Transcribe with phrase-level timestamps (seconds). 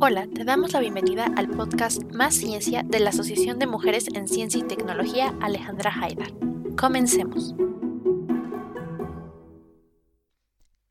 [0.00, 4.28] Hola, te damos la bienvenida al podcast Más Ciencia de la Asociación de Mujeres en
[4.28, 6.28] Ciencia y Tecnología Alejandra Haidar.
[6.76, 7.56] Comencemos.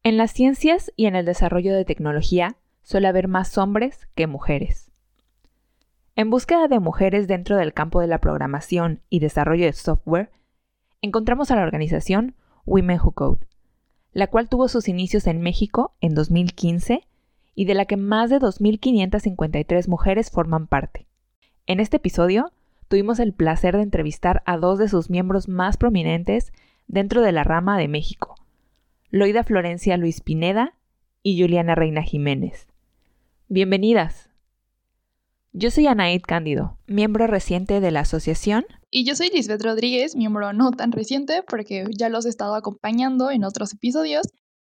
[0.04, 4.92] En las ciencias y en el desarrollo de tecnología suele haber más hombres que mujeres.
[6.18, 10.32] En búsqueda de mujeres dentro del campo de la programación y desarrollo de software,
[11.02, 12.36] encontramos a la organización
[12.66, 13.48] Women Who Code,
[14.12, 17.08] la cual tuvo sus inicios en México en 2015
[17.58, 21.08] y de la que más de 2.553 mujeres forman parte.
[21.66, 22.52] En este episodio
[22.88, 26.54] tuvimos el placer de entrevistar a dos de sus miembros más prominentes
[26.88, 28.36] dentro de la rama de México,
[29.10, 30.76] Loida Florencia Luis Pineda
[31.24, 32.68] y Juliana Reina Jiménez.
[33.48, 34.30] Bienvenidas.
[35.52, 38.66] Yo soy Anaid Cándido, miembro reciente de la asociación.
[38.92, 43.32] Y yo soy Lisbeth Rodríguez, miembro no tan reciente porque ya los he estado acompañando
[43.32, 44.28] en otros episodios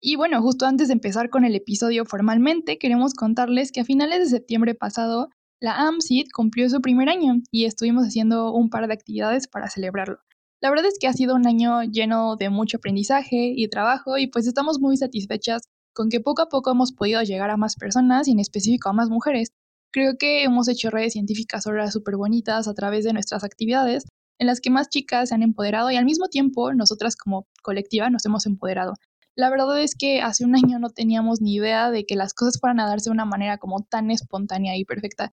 [0.00, 4.20] y bueno, justo antes de empezar con el episodio formalmente, queremos contarles que a finales
[4.20, 5.28] de septiembre pasado,
[5.60, 10.20] la AMSID cumplió su primer año y estuvimos haciendo un par de actividades para celebrarlo.
[10.60, 14.28] La verdad es que ha sido un año lleno de mucho aprendizaje y trabajo y
[14.28, 15.62] pues estamos muy satisfechas
[15.94, 18.92] con que poco a poco hemos podido llegar a más personas y en específico a
[18.92, 19.48] más mujeres.
[19.92, 24.04] Creo que hemos hecho redes científicas ahora súper bonitas a través de nuestras actividades
[24.38, 28.10] en las que más chicas se han empoderado y al mismo tiempo nosotras como colectiva
[28.10, 28.94] nos hemos empoderado.
[29.38, 32.58] La verdad es que hace un año no teníamos ni idea de que las cosas
[32.60, 35.32] fueran a darse de una manera como tan espontánea y perfecta.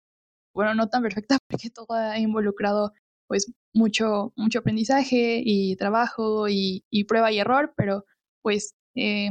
[0.54, 2.92] Bueno, no tan perfecta porque todo ha involucrado
[3.28, 8.04] pues mucho, mucho aprendizaje y trabajo y, prueba y error, pero
[8.42, 9.30] pues eh,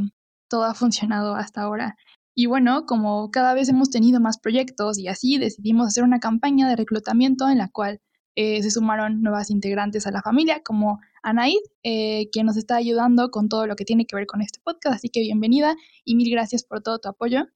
[0.48, 1.94] todo ha funcionado hasta ahora.
[2.34, 6.66] Y bueno, como cada vez hemos tenido más proyectos y así decidimos hacer una campaña
[6.68, 8.00] de reclutamiento en la cual
[8.36, 13.30] eh, se sumaron nuevas integrantes a la familia, como Anaid, eh, quien nos está ayudando
[13.30, 14.96] con todo lo que tiene que ver con este podcast.
[14.96, 17.46] Así que bienvenida y mil gracias por todo tu apoyo.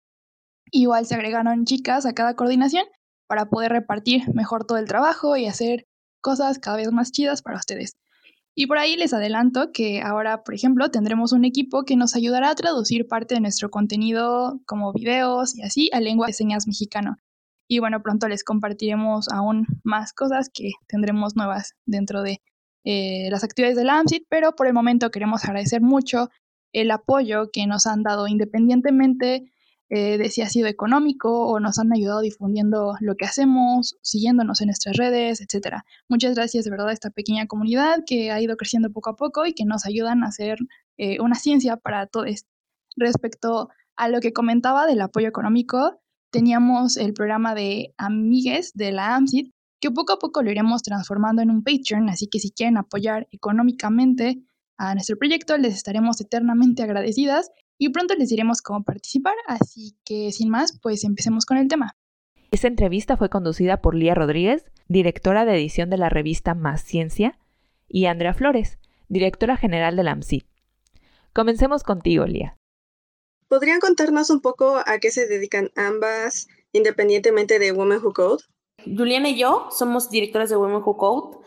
[0.70, 2.84] Igual se agregaron chicas a cada coordinación
[3.27, 5.87] para poder repartir mejor todo el trabajo y hacer
[6.20, 7.97] cosas cada vez más chidas para ustedes.
[8.55, 12.50] Y por ahí les adelanto que ahora, por ejemplo, tendremos un equipo que nos ayudará
[12.50, 17.16] a traducir parte de nuestro contenido como videos y así a lengua de señas mexicano.
[17.69, 22.41] Y bueno, pronto les compartiremos aún más cosas que tendremos nuevas dentro de
[22.88, 26.30] eh, las actividades de la AMSIT, pero por el momento queremos agradecer mucho
[26.72, 29.50] el apoyo que nos han dado independientemente
[29.88, 34.60] eh, de si ha sido económico o nos han ayudado difundiendo lo que hacemos, siguiéndonos
[34.60, 35.78] en nuestras redes, etc.
[36.08, 39.46] Muchas gracias de verdad a esta pequeña comunidad que ha ido creciendo poco a poco
[39.46, 40.58] y que nos ayudan a hacer
[40.96, 42.44] eh, una ciencia para todos.
[42.94, 49.16] Respecto a lo que comentaba del apoyo económico, teníamos el programa de Amigues de la
[49.16, 49.50] AMSID,
[49.81, 53.28] que poco a poco lo iremos transformando en un Patreon, así que si quieren apoyar
[53.31, 54.42] económicamente
[54.78, 60.32] a nuestro proyecto, les estaremos eternamente agradecidas y pronto les diremos cómo participar, así que
[60.32, 61.97] sin más, pues empecemos con el tema.
[62.50, 67.38] Esta entrevista fue conducida por Lía Rodríguez, directora de edición de la revista Más Ciencia,
[67.88, 70.43] y Andrea Flores, directora general de la AMSID.
[71.32, 72.56] Comencemos contigo, Lía.
[73.48, 78.44] ¿Podrían contarnos un poco a qué se dedican ambas, independientemente de Women Who Code?
[78.97, 81.38] Juliana y yo somos directoras de Women Who Code,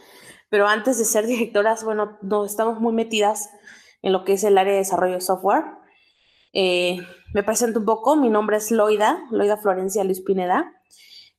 [0.49, 3.49] pero antes de ser directoras, bueno, no, estamos muy metidas
[4.01, 5.63] en lo que es el área de desarrollo de software.
[6.53, 6.97] Eh,
[7.33, 10.73] me presento un poco, mi nombre es Loida, Loida Florencia Luis Pineda.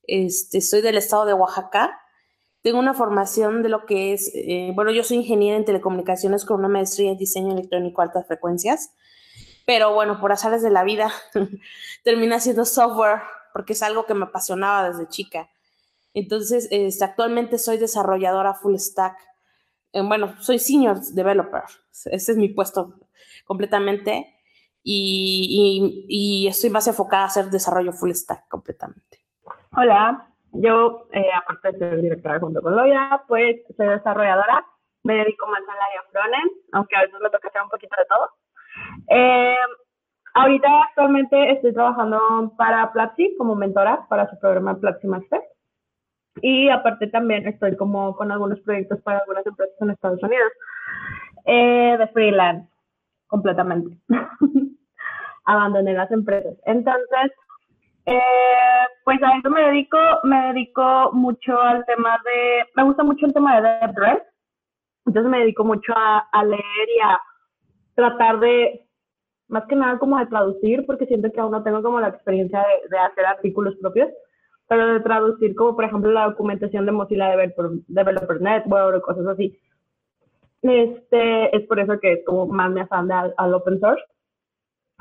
[0.03, 1.99] Este, soy del estado de Oaxaca.
[2.61, 6.59] Tengo una formación de lo que es, eh, bueno, yo soy ingeniera en telecomunicaciones con
[6.59, 8.91] una maestría en diseño electrónico altas frecuencias
[9.65, 11.11] pero bueno, por azares de la vida,
[12.03, 13.21] terminé haciendo software
[13.53, 15.49] porque es algo que me apasionaba desde chica.
[16.13, 19.17] Entonces, este, actualmente soy desarrolladora full stack.
[19.93, 21.63] Eh, bueno, soy senior developer.
[21.89, 22.95] Ese es mi puesto
[23.45, 24.37] completamente.
[24.83, 29.19] Y, estoy más enfocada a hacer desarrollo full stack completamente.
[29.77, 34.65] Hola, yo, eh, aparte de ser directora junto con Loya, pues soy desarrolladora.
[35.03, 38.05] Me dedico más al área frontend, aunque a veces me toca hacer un poquito de
[38.05, 38.29] todo.
[39.09, 39.55] Eh,
[40.33, 45.41] ahorita actualmente estoy trabajando para Platzi como mentora para su programa Platzi Master.
[46.41, 50.51] Y aparte también estoy como con algunos proyectos para algunas empresas en Estados Unidos.
[51.45, 52.69] Eh, de freelance,
[53.27, 53.97] completamente.
[55.45, 56.55] Abandoné las empresas.
[56.65, 57.31] Entonces,
[58.05, 58.19] eh,
[59.03, 63.33] pues a eso me dedico, me dedico mucho al tema de, me gusta mucho el
[63.33, 64.21] tema de DevRel.
[65.05, 67.19] Entonces me dedico mucho a, leer y a
[67.95, 68.87] tratar de,
[69.47, 72.63] más que nada como de traducir, porque siento que aún no tengo como la experiencia
[72.89, 74.09] de, hacer artículos propios,
[74.71, 79.27] pero de traducir como por ejemplo la documentación de Mozilla Developer, Developer Network o cosas
[79.27, 79.59] así.
[80.61, 84.01] Este, es por eso que es como más me afán al, open source.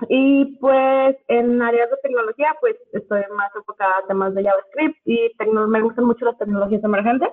[0.09, 5.31] Y pues en áreas de tecnología, pues estoy más enfocada a temas de JavaScript y
[5.69, 7.29] me gustan mucho las tecnologías emergentes.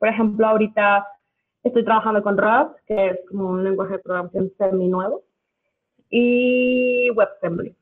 [0.00, 1.06] Por ejemplo, ahorita
[1.62, 5.22] estoy trabajando con Rust, que es como un lenguaje de programación semi nuevo,
[6.10, 7.76] y WebAssembly.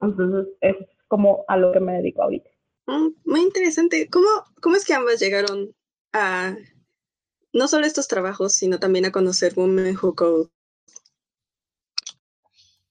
[0.00, 0.76] Entonces, es
[1.08, 2.50] como a lo que me dedico ahorita.
[2.88, 4.08] Mm, muy interesante.
[4.08, 4.26] ¿Cómo,
[4.62, 5.74] ¿Cómo es que ambas llegaron
[6.14, 6.56] a
[7.52, 10.48] no solo estos trabajos, sino también a conocer Women Who Code?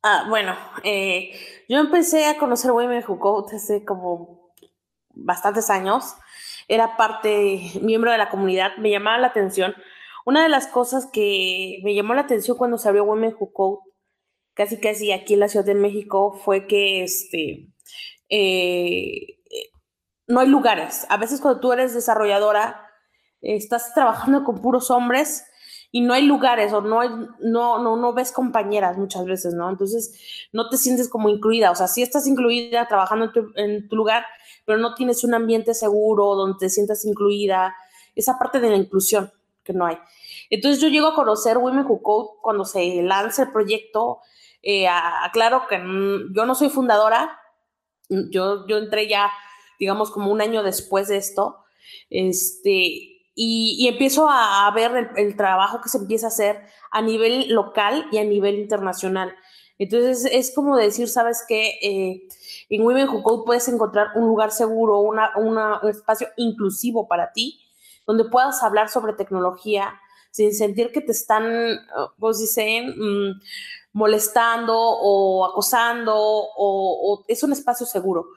[0.03, 1.31] Ah, bueno, eh,
[1.67, 4.53] yo empecé a conocer Women Who Code hace como
[5.15, 6.13] bastantes años.
[6.67, 9.73] Era parte, miembro de la comunidad, me llamaba la atención.
[10.27, 13.79] Una de las cosas que me llamó la atención cuando se abrió Women Who Code,
[14.53, 17.69] casi casi aquí en la Ciudad de México, fue que este,
[18.29, 19.36] eh,
[20.27, 21.05] no hay lugares.
[21.09, 22.89] A veces cuando tú eres desarrolladora,
[23.41, 25.45] estás trabajando con puros hombres
[25.91, 27.09] y no hay lugares o no, hay,
[27.39, 29.69] no, no, no ves compañeras muchas veces, ¿no?
[29.69, 33.87] Entonces no te sientes como incluida, o sea, sí estás incluida trabajando en tu, en
[33.87, 34.25] tu lugar,
[34.65, 37.75] pero no tienes un ambiente seguro donde te sientas incluida,
[38.15, 39.31] esa parte de la inclusión
[39.63, 39.97] que no hay.
[40.49, 44.19] Entonces yo llego a conocer Women Who Code cuando se lanza el proyecto,
[44.61, 45.77] eh, aclaro que
[46.33, 47.39] yo no soy fundadora,
[48.09, 49.29] yo, yo entré ya,
[49.79, 51.57] digamos, como un año después de esto,
[52.09, 58.07] este, y, empiezo a, ver el, trabajo que se empieza a hacer a nivel local
[58.11, 59.35] y a nivel internacional.
[59.77, 61.77] Entonces es como decir, ¿sabes qué?
[61.81, 62.27] Eh,
[62.69, 65.57] en Women Who Code puedes encontrar un lugar seguro, una, un
[65.87, 67.59] espacio inclusivo para ti,
[68.07, 69.93] donde puedas hablar sobre tecnología
[70.31, 71.79] sin sentir que te están,
[72.19, 73.41] pues dicen, mm,
[73.93, 78.27] molestando o acosando, o, es un espacio seguro.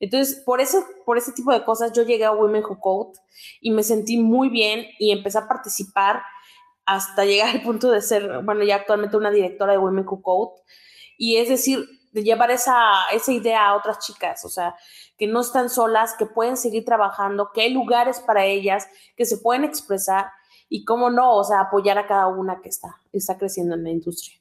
[0.00, 3.18] Entonces, por ese, por ese tipo de cosas, yo llegué a Women Who Code
[3.60, 6.22] y me sentí muy bien y empecé a participar
[6.86, 10.62] hasta llegar al punto de ser, bueno, ya actualmente una directora de Women Who Code.
[11.18, 14.74] Y es decir, de llevar esa, esa idea a otras chicas, o sea,
[15.18, 18.86] que no están solas, que pueden seguir trabajando, que hay lugares para ellas,
[19.16, 20.26] que se pueden expresar
[20.68, 23.90] y cómo no, o sea, apoyar a cada una que está, está creciendo en la
[23.90, 24.38] industria.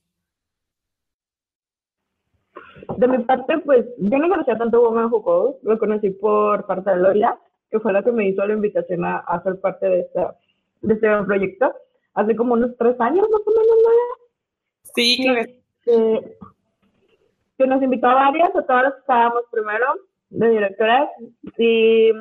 [2.98, 6.90] De mi parte, pues yo no conocía tanto Woman Who Code, lo conocí por parte
[6.90, 7.38] de Loria,
[7.70, 10.36] que fue la que me hizo la invitación a, a ser parte de, esta,
[10.82, 11.72] de este proyecto,
[12.16, 14.26] hace como unos tres años más o menos, ¿no?
[14.96, 15.48] Sí, claro.
[15.84, 16.38] Que,
[17.60, 19.86] que nos invitó a varias, a todas las que estábamos primero,
[20.30, 21.10] de directoras,
[21.58, 22.12] y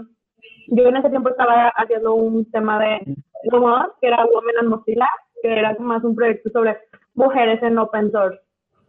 [0.69, 5.09] yo en ese tiempo estaba haciendo un tema de humor, que era Women and Mozilla,
[5.41, 6.77] que era más un proyecto sobre
[7.15, 8.39] mujeres en open source.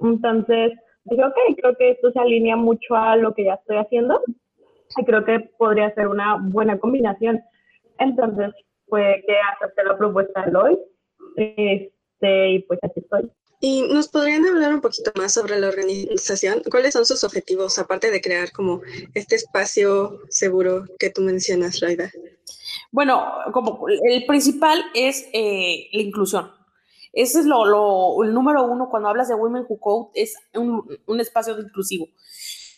[0.01, 0.74] Entonces,
[1.09, 4.21] dije, ok, creo que esto se alinea mucho a lo que ya estoy haciendo
[4.98, 7.42] y creo que podría ser una buena combinación.
[8.00, 8.54] Entonces,
[8.88, 10.77] fue que acepté la propuesta de hoy
[11.36, 13.30] este, y pues aquí estoy.
[13.59, 16.62] ¿Y nos podrían hablar un poquito más sobre la organización?
[16.69, 18.81] ¿Cuáles son sus objetivos, aparte de crear como
[19.15, 22.12] este espacio seguro que tú mencionas, Raida?
[22.92, 26.51] Bueno, como el principal es eh, la inclusión.
[27.18, 30.88] Ese es lo, lo, el número uno cuando hablas de Women Who Code, es un,
[31.08, 32.08] un espacio inclusivo.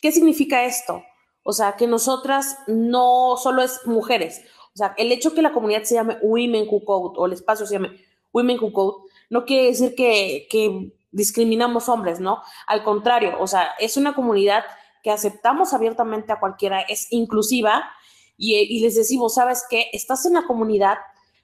[0.02, 1.04] ¿Qué significa esto?
[1.44, 4.42] O sea, que nosotras no solo es mujeres.
[4.74, 7.66] O sea, el hecho que la comunidad se llame Women Who Code o el espacio
[7.66, 8.00] se llame
[8.32, 12.42] Women Who Code no quiere decir que, que discriminamos hombres, ¿no?
[12.66, 14.64] Al contrario, o sea, es una comunidad
[15.04, 17.92] que aceptamos abiertamente a cualquiera, es inclusiva
[18.38, 19.88] y, y les decimos, ¿sabes qué?
[19.92, 20.98] Estás en la comunidad,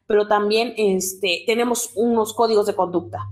[0.07, 3.27] pero también este, tenemos unos códigos de conducta.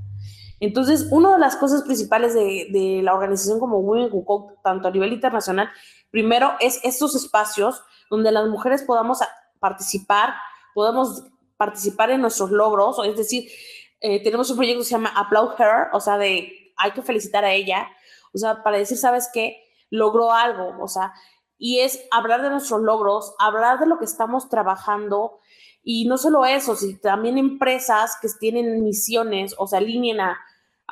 [0.59, 4.91] Entonces, una de las cosas principales de, la organización como Women Who Code, tanto a
[4.91, 5.69] nivel internacional,
[6.09, 9.19] primero es estos espacios donde las mujeres podamos
[9.59, 10.35] participar,
[10.73, 11.23] podamos
[11.57, 13.49] participar en nuestros logros, es decir,
[13.99, 17.43] eh, tenemos un proyecto que se llama Applaud Her, o sea, de hay que felicitar
[17.43, 17.87] a ella,
[18.33, 19.63] o sea, para decir, ¿sabes qué?
[19.89, 21.13] Logró algo, o sea,
[21.57, 25.39] y es hablar de nuestros logros, hablar de lo que estamos trabajando,
[25.83, 30.39] y no solo eso, sino también empresas que tienen misiones o se alineen a,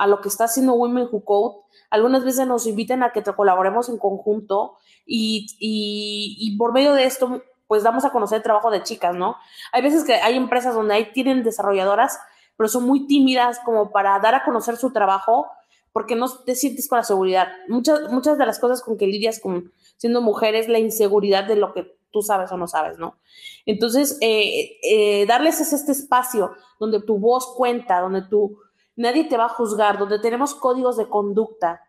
[0.06, 1.56] lo que está haciendo Women Who Code,
[1.88, 7.42] algunas veces nos invitan a que colaboremos en conjunto y, y, por medio de esto,
[7.68, 9.36] pues damos a conocer el trabajo de chicas, ¿no?
[9.70, 12.18] Hay veces que hay empresas donde hay, tienen desarrolladoras,
[12.56, 15.46] pero son muy tímidas como para dar a conocer su trabajo
[15.92, 17.48] porque no te sientes con la seguridad.
[17.68, 21.56] Muchas, muchas de las cosas con que lidias con siendo mujer es la inseguridad de
[21.56, 23.18] lo que tú sabes o no sabes, ¿no?
[23.66, 28.58] Entonces, eh, eh, darles este espacio donde tu voz cuenta, donde tú,
[28.96, 31.80] nadie te va a juzgar, donde tenemos códigos de conducta,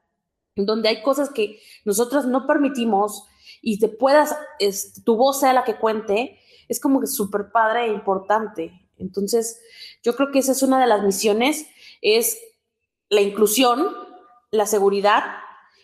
[0.56, 3.28] donde hay cosas que nosotros no permitimos
[3.62, 4.36] y te puedas,
[5.04, 6.40] tu voz sea la que cuente,
[6.70, 8.72] es como que súper padre e importante.
[8.98, 9.62] Entonces,
[10.04, 11.68] yo creo que esa es una de las misiones,
[12.02, 12.40] es
[13.10, 13.86] la inclusión,
[14.52, 15.24] la seguridad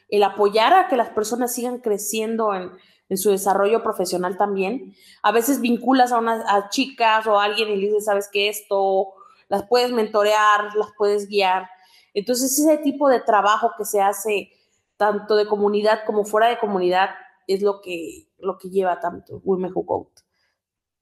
[0.10, 2.72] el apoyar a que las personas sigan creciendo en,
[3.18, 4.94] su desarrollo profesional también.
[5.24, 8.50] A veces vinculas a unas a chicas o a alguien y le dices, sabes que
[8.50, 9.14] esto,
[9.48, 11.68] las puedes mentorear, las puedes guiar.
[12.14, 14.52] Entonces, ese tipo de trabajo que se hace
[14.98, 17.10] tanto de comunidad como fuera de comunidad
[17.48, 20.10] es lo que, lo que lleva tanto Women Who Code.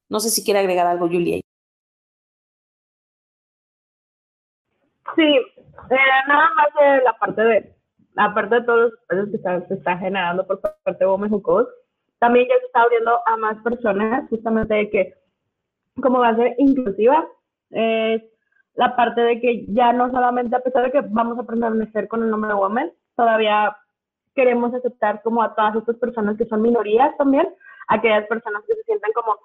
[0.09, 1.41] No sé si quiere agregar algo, Julia.
[5.15, 5.95] Sí, eh,
[6.27, 7.75] nada más de la parte de,
[8.17, 11.67] aparte de todos los espacios que se están generando por parte de Women Who Code,
[12.19, 15.13] también ya se está abriendo a más personas, justamente de que,
[16.01, 17.27] como va a ser inclusiva,
[17.71, 18.23] es
[18.75, 22.23] la parte de que ya no solamente, a pesar de que vamos a permanecer con
[22.23, 23.75] el nombre de Women, todavía
[24.35, 27.47] queremos aceptar como a todas estas personas que son minorías también,
[27.87, 29.35] aquellas personas que se sienten como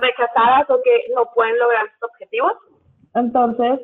[0.00, 2.52] rechazadas o que no pueden lograr sus objetivos.
[3.14, 3.80] Entonces,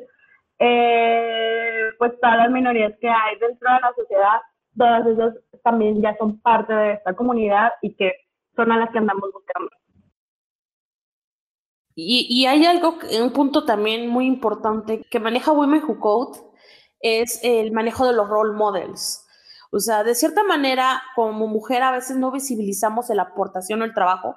[0.59, 4.39] eh, pues todas las minorías que hay dentro de la sociedad,
[4.77, 8.13] todas ellas también ya son parte de esta comunidad y que
[8.55, 9.69] son a las que andamos buscando.
[11.95, 16.39] Y, y hay algo, un punto también muy importante que maneja Women Who Code,
[16.99, 19.25] es el manejo de los role models.
[19.71, 23.93] O sea, de cierta manera, como mujer a veces no visibilizamos la aportación o el
[23.93, 24.35] trabajo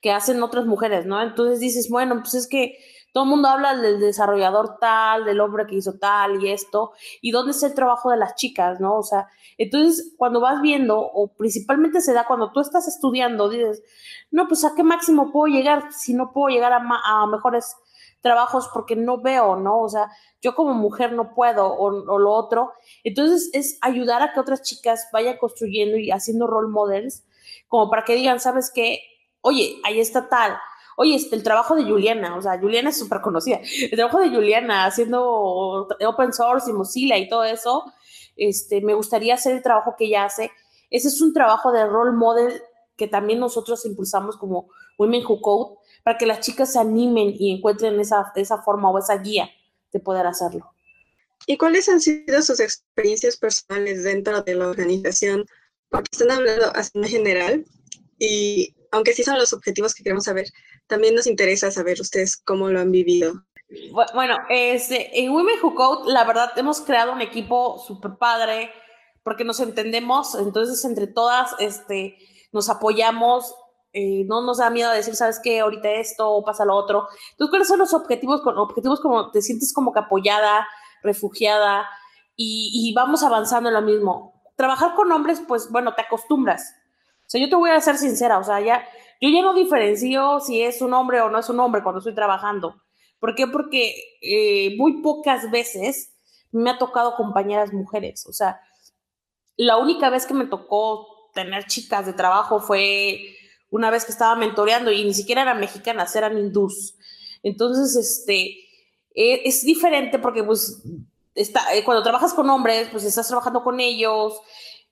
[0.00, 1.20] que hacen otras mujeres, ¿no?
[1.20, 2.78] Entonces dices, bueno, pues es que
[3.16, 6.92] todo el mundo habla del desarrollador tal, del hombre que hizo tal y esto,
[7.22, 8.98] y dónde está el trabajo de las chicas, ¿no?
[8.98, 13.82] O sea, entonces cuando vas viendo, o principalmente se da cuando tú estás estudiando, dices,
[14.30, 17.74] no, pues a qué máximo puedo llegar si no puedo llegar a, mejores
[18.20, 19.80] trabajos porque no veo, ¿no?
[19.80, 20.10] O sea,
[20.42, 22.74] yo como mujer no puedo o, lo otro.
[23.02, 27.24] Entonces es ayudar a que otras chicas vayan construyendo y haciendo role models,
[27.66, 29.00] como para que digan, ¿sabes qué?
[29.40, 30.58] Oye, ahí está tal.
[30.96, 33.60] Oye, este, el trabajo de Juliana, o sea, Juliana es súper conocida.
[33.62, 37.84] El trabajo de Juliana haciendo open source y Mozilla y todo eso,
[38.34, 40.50] este, me gustaría hacer el trabajo que ella hace.
[40.90, 42.62] Ese es un trabajo de role model
[42.96, 47.54] que también nosotros impulsamos como Women Who Code, para que las chicas se animen y
[47.54, 49.50] encuentren esa, esa forma o esa guía
[49.92, 50.72] de poder hacerlo.
[51.46, 55.44] ¿Y cuáles han sido sus experiencias personales dentro de la organización?
[55.90, 57.66] Porque están hablando en general
[58.18, 60.46] y aunque sí son los objetivos que queremos saber,
[60.86, 63.44] también nos interesa saber ustedes cómo lo han vivido.
[64.14, 68.70] Bueno, este, en Women Who Code, la verdad, hemos creado un equipo súper padre
[69.24, 72.16] porque nos entendemos, entonces entre todas este,
[72.52, 73.54] nos apoyamos
[73.98, 75.60] eh, no nos da miedo decir, ¿sabes qué?
[75.60, 77.08] Ahorita esto pasa lo otro.
[77.30, 78.42] Entonces, ¿cuáles son los objetivos?
[78.42, 80.68] Con objetivos como te sientes como que apoyada,
[81.02, 81.88] refugiada
[82.36, 84.42] y, vamos avanzando en lo mismo.
[84.54, 86.74] Trabajar con hombres, pues bueno, te acostumbras.
[87.20, 88.84] O sea, yo te voy a ser sincera, o sea, ya,
[89.20, 92.14] yo ya no diferencio si es un hombre o no es un hombre cuando estoy
[92.14, 92.82] trabajando.
[93.18, 93.46] ¿Por qué?
[93.46, 96.14] Porque eh, muy pocas veces
[96.52, 98.26] me ha tocado compañeras mujeres.
[98.26, 98.60] O sea,
[99.56, 103.36] la única vez que me tocó tener chicas de trabajo fue
[103.70, 106.94] una vez que estaba mentoreando y ni siquiera eran mexicanas, eran hindús.
[107.42, 108.58] Entonces, este,
[109.14, 110.82] e, es diferente porque pues
[111.34, 114.40] está, eh, cuando trabajas con hombres, pues estás trabajando con ellos,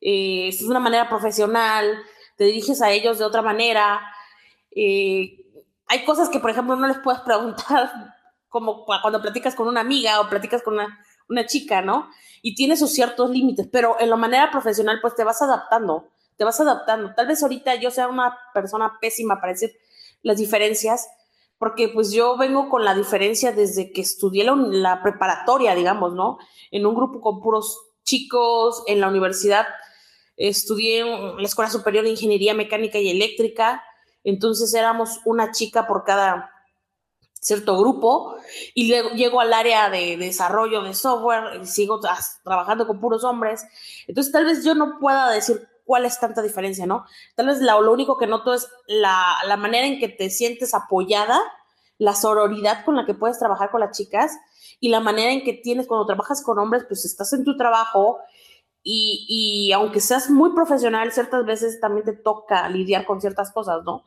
[0.01, 1.99] eh, es una manera profesional,
[2.37, 4.01] te diriges a ellos de otra manera.
[4.75, 5.45] Eh,
[5.87, 7.91] hay cosas que, por ejemplo, no les puedes preguntar
[8.49, 12.09] como cuando platicas con una amiga o platicas con una, una chica, ¿no?
[12.43, 16.45] Y tiene sus ciertos límites, pero en la manera profesional, pues te vas adaptando te
[16.45, 17.15] vas adaptando.
[17.15, 19.77] Tal vez ahorita yo sea una persona pésima para decir
[20.23, 21.07] las diferencias,
[21.59, 26.39] porque pues yo vengo con la diferencia desde que estudié la, preparatoria, digamos, ¿no?
[26.71, 29.67] En un grupo con puros chicos, en la universidad
[30.37, 33.85] estudié en la Escuela Superior de Ingeniería Mecánica y Eléctrica,
[34.25, 36.51] entonces éramos una chica por cada
[37.45, 38.37] cierto grupo
[38.75, 42.01] y luego llego al área de desarrollo de software y sigo
[42.43, 43.67] trabajando con puros hombres.
[44.09, 47.05] Entonces tal vez yo no pueda decir cuál es tanta diferencia, ¿no?
[47.35, 51.39] Tal vez lo, único que noto es la, manera en que te sientes apoyada,
[51.99, 54.33] la sororidad con la que puedes trabajar con las chicas
[54.81, 58.19] y la manera en que tienes cuando trabajas con hombres, pues estás en tu trabajo
[58.85, 63.83] y, y aunque seas muy profesional, ciertas veces también te toca lidiar con ciertas cosas,
[63.85, 64.05] ¿no?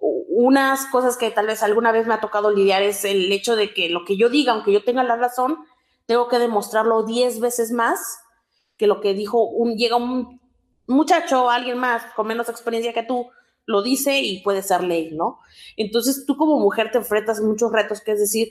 [0.00, 3.72] Unas cosas que tal vez alguna vez me ha tocado lidiar es el hecho de
[3.72, 5.58] que lo que yo diga, aunque yo tenga la razón,
[6.06, 8.18] tengo que demostrarlo diez veces más
[8.76, 10.40] que lo que dijo un, llega un
[10.86, 13.28] muchacho alguien más con menos experiencia que tú
[13.66, 15.38] lo dice y puede ser ley, ¿no?
[15.76, 18.48] Entonces tú como mujer te enfrentas muchos retos, que es decir,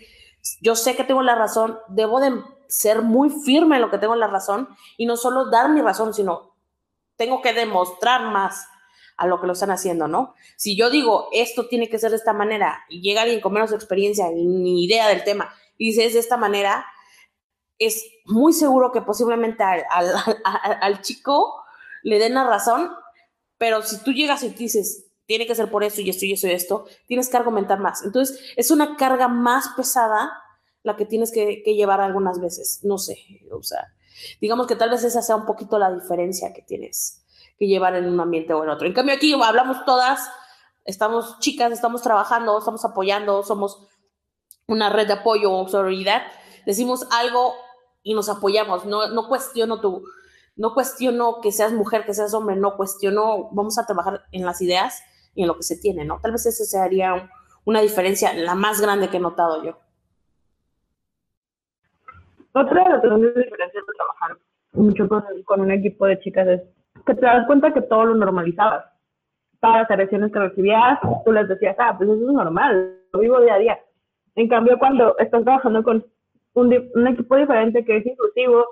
[0.61, 4.15] yo sé que tengo la razón, debo de ser muy firme en lo que tengo
[4.15, 6.55] la razón y no solo dar mi razón, sino
[7.15, 8.67] tengo que demostrar más
[9.17, 10.33] a lo que lo están haciendo, ¿no?
[10.55, 13.73] Si yo digo, esto tiene que ser de esta manera, y llega alguien con menos
[13.73, 16.85] experiencia ni idea del tema y dice, es de esta manera,
[17.79, 19.83] es muy seguro que posiblemente al,
[20.81, 21.63] al, chico
[22.03, 22.91] le den la razón,
[23.57, 26.47] pero si tú llegas y dices, tiene que ser por eso y esto y eso
[26.47, 28.03] y esto, tienes que argumentar más.
[28.03, 30.31] Entonces, es una carga más pesada
[30.81, 32.79] la que tienes que, que, llevar algunas veces.
[32.81, 33.19] No sé,
[33.51, 33.93] o sea,
[34.41, 37.23] digamos que tal vez esa sea un poquito la diferencia que tienes
[37.59, 38.87] que llevar en un ambiente o en otro.
[38.87, 40.27] En cambio, aquí hablamos todas,
[40.83, 43.85] estamos chicas, estamos trabajando, estamos apoyando, somos
[44.65, 46.23] una red de apoyo o solidaridad,
[46.65, 47.53] decimos algo
[48.01, 48.85] y nos apoyamos.
[48.85, 50.03] No, no cuestiono tu,
[50.55, 54.59] no cuestiono que seas mujer, que seas hombre, no cuestiono, vamos a trabajar en las
[54.61, 55.03] ideas
[55.35, 56.19] y en lo que se tiene, ¿no?
[56.21, 57.29] Tal vez esa sería
[57.65, 59.77] una diferencia, la más grande que he notado yo.
[62.53, 64.37] Otra de las grandes diferencias de trabajar
[64.73, 66.61] mucho con, con, un equipo de chicas es
[67.05, 68.85] que te das cuenta que todo lo normalizabas.
[69.61, 73.41] Todas las agresiones que recibías, tú les decías, ah, pues eso es normal, lo vivo
[73.41, 73.79] día a día.
[74.35, 76.05] En cambio, cuando estás trabajando con
[76.53, 78.65] un, un equipo diferente que es inclusivo,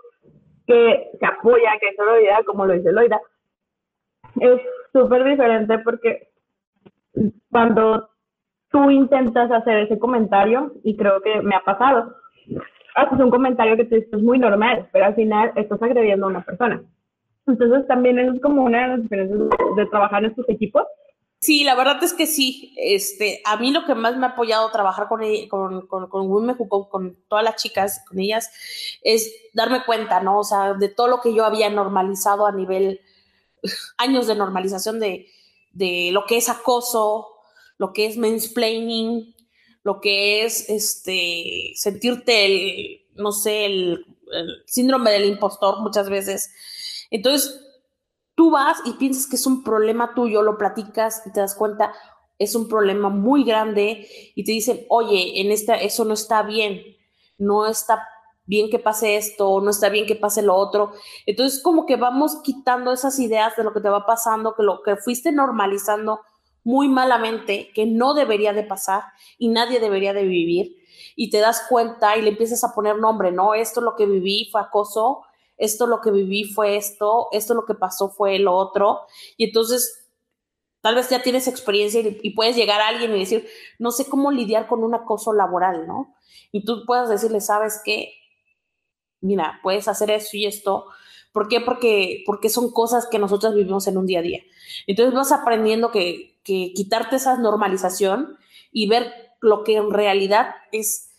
[0.66, 3.22] que se apoya, que es solidaridad, como lo dice Loida,
[4.40, 4.62] es
[4.92, 6.30] súper diferente porque
[7.52, 8.10] cuando
[8.70, 12.16] tú intentas hacer ese comentario, y creo que me ha pasado,
[12.96, 16.44] haces un comentario que te es muy normal, pero al final estás agrediendo a una
[16.44, 16.82] persona.
[17.46, 19.40] Entonces también es como una de las diferencias
[19.76, 20.84] de, trabajar en estos equipos.
[21.40, 22.74] Sí, la verdad es que sí.
[22.78, 26.58] Este, a mí lo que más me ha apoyado trabajar con, con, con, con Women
[26.90, 28.52] con todas las chicas, con ellas,
[29.04, 30.40] es darme cuenta, ¿no?
[30.40, 33.00] O sea, de todo lo que yo había normalizado a nivel,
[33.98, 35.28] años de normalización de,
[35.78, 37.28] de lo que es acoso,
[37.78, 39.36] lo que es mansplaining,
[39.84, 44.06] lo que es este, sentirte el, no sé, el,
[44.66, 46.52] síndrome del impostor muchas veces.
[47.12, 47.62] Entonces,
[48.36, 51.94] tú vas y piensas que es un problema tuyo, lo platicas y te das cuenta,
[52.38, 56.82] es un problema muy grande y te dicen, oye, en esta, eso no está bien,
[57.38, 58.06] no está
[58.48, 60.94] bien que pase esto, no está bien que pase lo otro.
[61.25, 64.82] Entonces, como que vamos quitando esas ideas de lo que te va pasando, que lo
[64.82, 66.22] que fuiste normalizando
[66.63, 69.04] muy malamente, que no debería de pasar
[69.38, 70.76] y nadie debería de vivir,
[71.15, 73.54] y te das cuenta y le empiezas a poner nombre, ¿no?
[73.54, 75.24] Esto lo que viví fue acoso,
[75.58, 79.02] esto lo que viví fue esto, esto lo que pasó fue lo otro,
[79.38, 80.08] y entonces
[80.82, 83.48] tal vez ya tienes experiencia y, puedes llegar a alguien y decir,
[83.80, 86.15] no sé cómo lidiar con un acoso laboral, ¿no?
[86.52, 88.13] Y tú puedes decirle, ¿sabes qué?
[89.28, 90.86] Mira, puedes hacer esto y esto.
[91.32, 91.62] ¿Por qué?
[91.62, 94.42] Porque, porque son cosas que nosotros vivimos en un día a día.
[94.88, 98.38] Entonces vas aprendiendo que que quitarte esa normalización
[98.72, 101.12] y ver lo que en realidad es,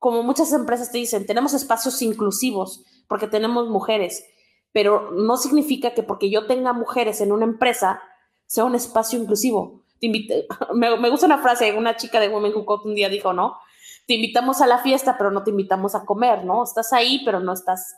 [0.00, 4.24] como muchas empresas te dicen, tenemos espacios inclusivos porque tenemos mujeres,
[4.72, 8.02] pero no significa que porque yo tenga mujeres en una empresa
[8.46, 9.84] sea un espacio inclusivo.
[10.00, 10.08] Te
[10.74, 13.58] me, gusta una frase, una chica de Women Who Code un día dijo, ¿no?
[14.06, 16.64] Te invitamos a la fiesta, pero no te invitamos a comer, ¿no?
[16.64, 17.94] Estás ahí, pero no estás,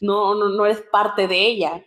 [0.00, 1.84] no, no, no eres parte de ella.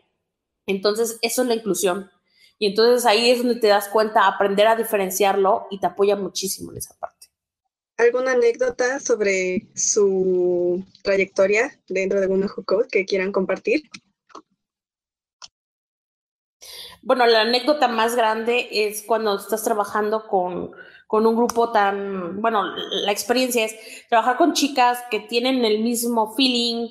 [0.65, 2.09] Entonces, eso es la inclusión.
[2.57, 6.71] Y entonces ahí es donde te das cuenta, aprender a diferenciarlo y te apoya muchísimo
[6.71, 7.27] en esa parte.
[7.97, 13.83] ¿Alguna anécdota sobre su trayectoria dentro de Women Code que quieran compartir?
[17.01, 20.71] Bueno, la anécdota más grande es cuando estás trabajando con,
[21.15, 23.73] con un grupo tan, bueno, la experiencia es
[24.09, 26.89] trabajar con chicas que tienen el mismo feeling,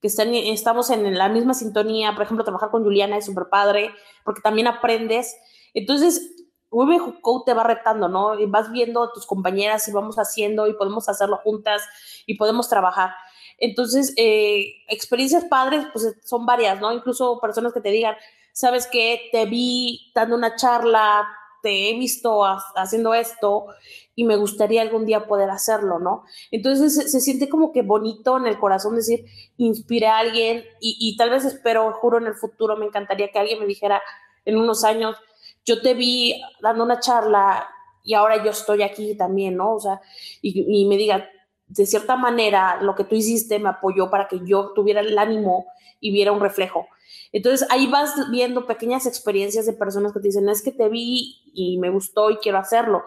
[0.00, 2.14] que están, estamos en la misma sintonía.
[2.14, 3.90] Por ejemplo, trabajar con Juliana es súper padre
[4.24, 5.36] porque también aprendes.
[5.74, 8.40] Entonces, Women Code te va retando, ¿no?
[8.40, 11.82] Y vas viendo a tus compañeras y vamos haciendo y podemos hacerlo juntas
[12.24, 13.10] y podemos trabajar.
[13.58, 16.94] Entonces, eh, experiencias padres, pues son varias, ¿no?
[16.94, 18.16] Incluso personas que te digan,
[18.54, 19.28] ¿sabes qué?
[19.32, 21.28] Te vi dando una charla
[21.66, 22.44] te he visto
[22.76, 23.66] haciendo esto
[24.14, 26.22] y me gustaría algún día poder hacerlo, ¿no?
[26.52, 29.24] Entonces se, siente como que bonito en el corazón decir,
[29.56, 33.58] inspire a alguien y, tal vez espero, juro en el futuro, me encantaría que alguien
[33.58, 34.00] me dijera
[34.44, 35.16] en unos años,
[35.64, 37.68] yo te vi dando una charla
[38.04, 39.74] y ahora yo estoy aquí también, ¿no?
[39.74, 40.00] O sea,
[40.40, 41.28] y, y me diga,
[41.66, 45.66] de cierta manera, lo que tú hiciste me apoyó para que yo tuviera el ánimo
[45.98, 46.86] y viera un reflejo.
[47.36, 51.42] Entonces ahí vas viendo pequeñas experiencias de personas que te dicen, es que te vi
[51.52, 53.02] y me gustó y quiero hacerlo.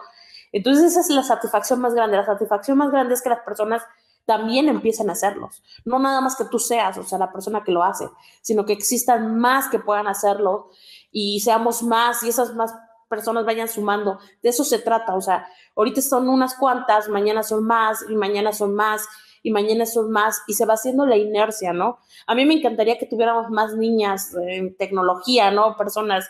[0.52, 2.16] Entonces esa es la satisfacción más grande.
[2.16, 3.82] La satisfacción más grande es que las personas
[4.26, 5.64] también empiecen a hacerlos.
[5.84, 8.08] No nada más que tú seas, o sea, la persona que lo hace,
[8.40, 10.70] sino que existan más que puedan hacerlo
[11.10, 12.72] y seamos más y esas más
[13.08, 14.20] personas vayan sumando.
[14.44, 18.52] De eso se trata, o sea, ahorita son unas cuantas, mañana son más y mañana
[18.52, 19.08] son más
[19.42, 21.98] y mañana son más y se va haciendo la inercia, ¿no?
[22.26, 25.76] A mí me encantaría que tuviéramos más niñas en tecnología, ¿no?
[25.76, 26.28] Personas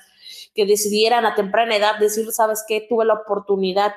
[0.55, 2.87] que decidieran a temprana edad decir, ¿sabes qué?
[2.89, 3.95] Tuve la oportunidad,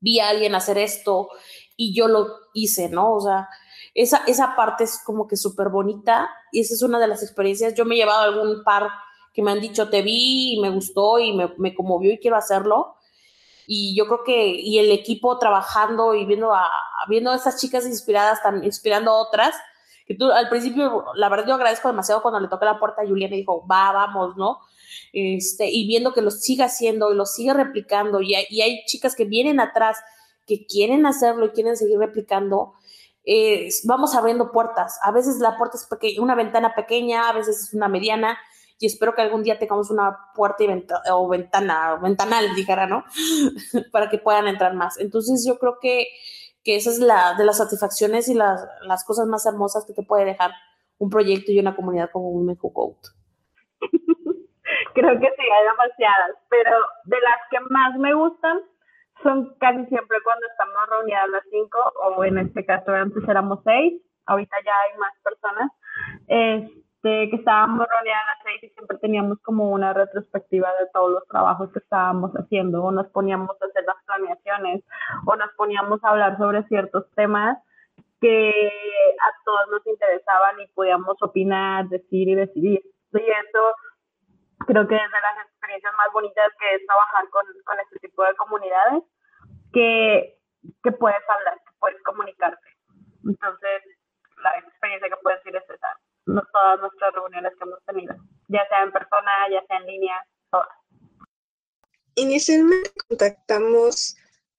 [0.00, 1.28] vi a alguien hacer esto
[1.76, 3.14] y yo lo hice, ¿no?
[3.14, 3.48] O sea,
[3.94, 7.74] esa, esa parte es como que súper bonita y esa es una de las experiencias.
[7.74, 8.88] Yo me he llevado algún par
[9.32, 12.36] que me han dicho, te vi y me gustó y me, me conmovió y quiero
[12.36, 12.96] hacerlo.
[13.70, 16.66] Y yo creo que, y el equipo trabajando y viendo a,
[17.06, 19.54] viendo a esas chicas inspiradas, también inspirando a otras,
[20.06, 23.06] que tú al principio, la verdad yo agradezco demasiado cuando le toqué la puerta a
[23.06, 24.60] Juliana y dijo, va, vamos, ¿no?
[25.12, 28.84] Este, y viendo que lo sigue haciendo y lo sigue replicando y hay, y hay
[28.86, 29.98] chicas que vienen atrás
[30.46, 32.72] que quieren hacerlo y quieren seguir replicando,
[33.22, 34.98] eh, vamos abriendo puertas.
[35.02, 38.38] A veces la puerta es pequeña, una ventana pequeña, a veces es una mediana,
[38.78, 40.64] y espero que algún día tengamos una puerta
[41.12, 43.04] o ventana, o ventanal, dijera, ¿no?
[43.92, 44.98] Para que puedan entrar más.
[45.00, 46.06] Entonces yo creo que,
[46.62, 50.02] que esa es la de las satisfacciones y las, las cosas más hermosas que te
[50.02, 50.52] puede dejar
[50.98, 52.96] un proyecto y una comunidad como Women Who Code.
[54.94, 58.60] creo que sí, hay demasiadas, pero de las que más me gustan
[59.22, 64.00] son casi siempre cuando estamos reunidas las cinco, o en este caso antes éramos seis,
[64.26, 65.70] ahorita ya hay más personas,
[66.98, 71.70] este, que estábamos las seis y siempre teníamos como una retrospectiva de todos los trabajos
[71.72, 74.84] que estábamos haciendo, o nos poníamos a hacer las planeaciones,
[75.26, 77.58] o nos poníamos a hablar sobre ciertos temas
[78.20, 82.82] que a todos nos interesaban y podíamos opinar, decir y decidir.
[83.12, 83.74] Y eso
[84.66, 88.24] creo que es de las experiencias más bonitas que es trabajar con, con este tipo
[88.24, 89.04] de comunidades,
[89.72, 90.36] que,
[90.82, 92.68] que puedes hablar, que puedes comunicarte.
[93.24, 93.82] Entonces,
[94.42, 95.96] la experiencia que puedes decir es esa,
[96.28, 98.14] no todas nuestras reuniones que hemos tenido,
[98.48, 100.68] ya sea en persona, ya sea en línea, todas.
[102.16, 104.16] Inicialmente contactamos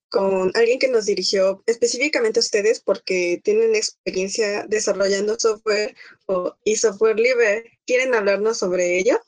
[0.10, 5.95] con alguien que nos dirigió específicamente a ustedes porque tienen experiencia desarrollando software
[6.63, 7.79] y software libre.
[7.86, 9.19] ¿Quieren hablarnos sobre ello?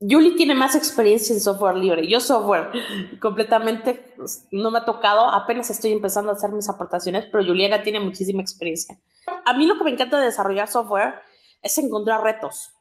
[0.00, 2.08] Julie tiene más experiencia en software libre.
[2.08, 2.70] Yo software
[3.20, 7.82] completamente pues, no me ha tocado, apenas estoy empezando a hacer mis aportaciones, pero Juliana
[7.82, 8.98] tiene muchísima experiencia.
[9.44, 11.20] A mí lo que me encanta de desarrollar software
[11.62, 12.72] es encontrar retos.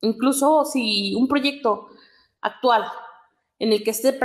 [0.00, 1.88] Incluso si un proyecto
[2.40, 2.84] actual
[3.58, 4.18] en el que esté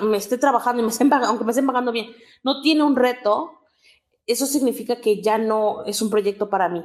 [0.00, 2.96] me esté trabajando y me estén pagando, aunque me estén pagando bien, no tiene un
[2.96, 3.60] reto,
[4.26, 6.84] eso significa que ya no es un proyecto para mí.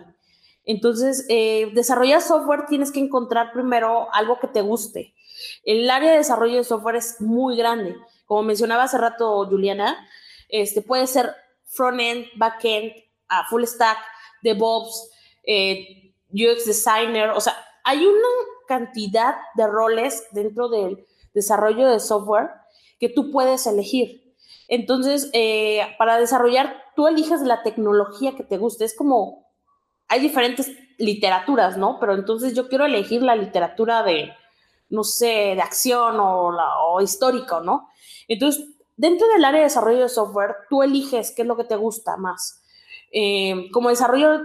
[0.63, 5.15] Entonces, eh, desarrollar software tienes que encontrar primero algo que te guste.
[5.63, 7.95] El área de desarrollo de software es muy grande.
[8.25, 10.07] Como mencionaba hace rato Juliana,
[10.49, 11.33] este, puede ser
[11.65, 12.91] front-end, back-end,
[13.49, 13.97] full stack,
[14.41, 15.09] DevOps,
[15.43, 17.29] eh, UX designer.
[17.31, 18.27] O sea, hay una
[18.67, 22.49] cantidad de roles dentro del desarrollo de software
[22.99, 24.35] que tú puedes elegir.
[24.67, 28.85] Entonces, eh, para desarrollar, tú eliges la tecnología que te guste.
[28.85, 29.47] Es como
[30.07, 31.99] hay diferentes literaturas, ¿no?
[31.99, 34.31] Pero entonces yo quiero elegir la literatura de,
[34.89, 37.89] no sé, de acción o, la, o histórico, ¿no?
[38.27, 41.75] Entonces, dentro del área de desarrollo de software, tú eliges qué es lo que te
[41.75, 42.56] gusta más.
[43.11, 44.41] Eh, como desarrollo,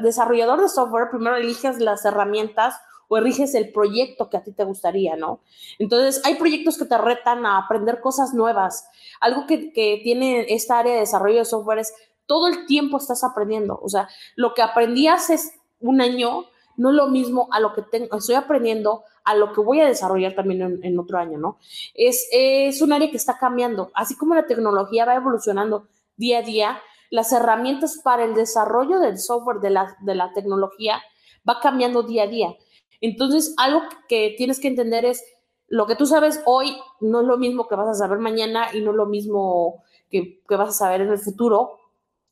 [0.00, 2.74] desarrollador de software, primero eliges las herramientas
[3.08, 5.40] o eliges el proyecto que a ti te gustaría, ¿no?
[5.78, 8.88] Entonces, hay proyectos que te retan a aprender cosas nuevas.
[9.20, 11.92] Algo que, que tiene esta área de desarrollo de software es
[12.26, 13.78] todo el tiempo estás aprendiendo.
[13.82, 15.36] O sea, lo que aprendí hace
[15.80, 16.46] un año
[16.76, 19.86] no es lo mismo a lo que tengo, estoy aprendiendo, a lo que voy a
[19.86, 21.58] desarrollar también en, otro año, ¿no?
[21.94, 23.90] Es, es un área que está cambiando.
[23.94, 26.80] Así como la tecnología va evolucionando día a día,
[27.12, 31.00] las herramientas para el desarrollo del software de la, de la tecnología
[31.48, 32.56] va cambiando día a día.
[33.00, 35.22] Entonces, algo que tienes que entender es,
[35.68, 38.80] lo que tú sabes hoy no es lo mismo que vas a saber mañana y
[38.80, 41.78] no es lo mismo que, que vas a saber en el futuro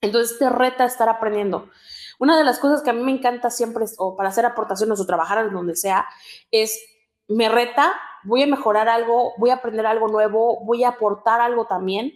[0.00, 1.68] entonces te reta estar aprendiendo.
[2.18, 5.06] Una de las cosas que a mí me encanta siempre, o para hacer aportaciones o
[5.06, 6.06] trabajar en donde sea,
[6.50, 6.78] es
[7.28, 11.66] me reta, voy a mejorar algo, voy a aprender algo nuevo, voy a aportar algo
[11.66, 12.12] también.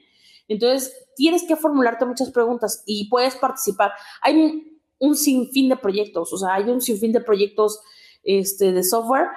[0.48, 3.92] Entonces, tienes que formularte muchas preguntas y puedes participar.
[4.22, 7.80] Hay un, sinfín de proyectos, o sea, hay un sinfín de proyectos
[8.22, 9.28] este, de software.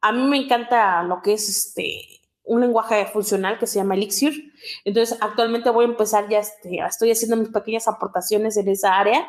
[0.00, 4.52] A mí me encanta lo que es este, un lenguaje funcional que se llama Elixir.
[4.84, 9.26] Entonces, actualmente voy a empezar ya, este, estoy haciendo mis pequeñas aportaciones en esa área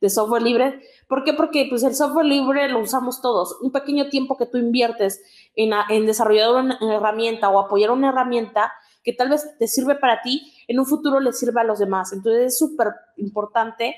[0.00, 0.80] de software libre.
[1.08, 1.32] ¿Por qué?
[1.32, 3.58] Porque pues, el software libre lo usamos todos.
[3.60, 5.22] Un pequeño tiempo que tú inviertes
[5.54, 10.22] en, en desarrollar una herramienta o apoyar una herramienta que tal vez te sirve para
[10.22, 12.12] ti, en un futuro le sirve a los demás.
[12.12, 13.96] Entonces, es súper importante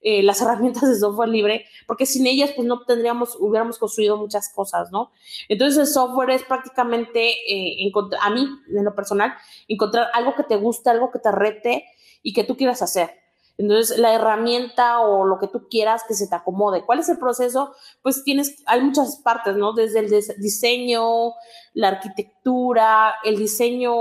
[0.00, 4.52] eh, las herramientas de software libre, porque sin ellas pues no tendríamos, hubiéramos construido muchas
[4.54, 5.10] cosas, ¿no?
[5.48, 9.34] Entonces el software es prácticamente, eh, a mí, en lo personal,
[9.66, 11.84] encontrar algo que te guste, algo que te rete
[12.22, 13.10] y que tú quieras hacer.
[13.58, 16.86] Entonces, la herramienta o lo que tú quieras que se te acomode.
[16.86, 17.74] ¿Cuál es el proceso?
[18.02, 19.72] Pues tienes, hay muchas partes, ¿no?
[19.72, 21.32] Desde el diseño,
[21.74, 23.92] la arquitectura, el diseño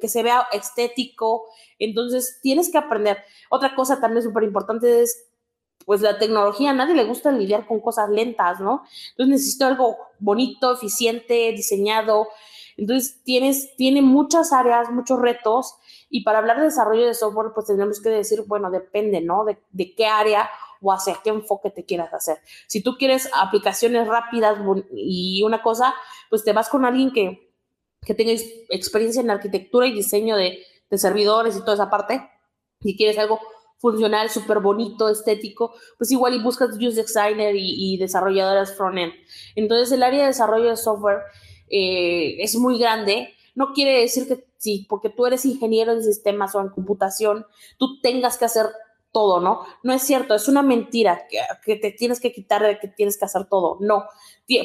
[0.00, 1.44] que se vea estético.
[1.78, 3.18] Entonces, tienes que aprender.
[3.50, 5.28] Otra cosa también súper importante es
[5.84, 8.84] pues la tecnología, a nadie le gusta lidiar con cosas lentas, ¿no?
[9.10, 12.28] Entonces necesito algo bonito, eficiente, diseñado.
[12.76, 15.74] Entonces tienes, tiene muchas áreas, muchos retos
[16.12, 19.46] y para hablar de desarrollo de software, pues tenemos que decir, bueno, depende, ¿no?
[19.46, 20.48] De, de qué área
[20.82, 22.36] o hacia qué enfoque te quieras hacer.
[22.66, 24.58] Si tú quieres aplicaciones rápidas
[24.94, 25.94] y una cosa,
[26.28, 27.50] pues te vas con alguien que,
[28.02, 28.32] que tenga
[28.68, 30.58] experiencia en arquitectura y diseño de,
[30.90, 32.28] de servidores y toda esa parte.
[32.82, 33.40] Si quieres algo
[33.78, 39.14] funcional, súper bonito, estético, pues igual y buscas user designer y, y desarrolladoras front-end.
[39.56, 41.20] Entonces, el área de desarrollo de software
[41.70, 43.34] eh, es muy grande.
[43.54, 47.46] No quiere decir que sí, porque tú eres ingeniero en sistemas o en computación,
[47.78, 48.66] tú tengas que hacer
[49.10, 49.66] todo, ¿no?
[49.82, 51.26] No es cierto, es una mentira
[51.64, 53.76] que, te tienes que quitar de que tienes que hacer todo.
[53.80, 54.04] No,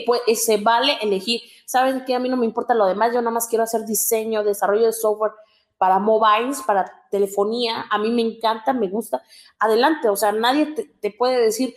[0.06, 1.42] pues, se vale elegir.
[1.66, 2.14] ¿Saben qué?
[2.14, 4.94] A mí no me importa lo demás, yo nada más quiero hacer diseño, desarrollo de
[4.94, 5.32] software
[5.80, 9.22] para mobiles, para telefonía, a mí me encanta, me gusta,
[9.60, 11.76] adelante, o sea, nadie te, puede decir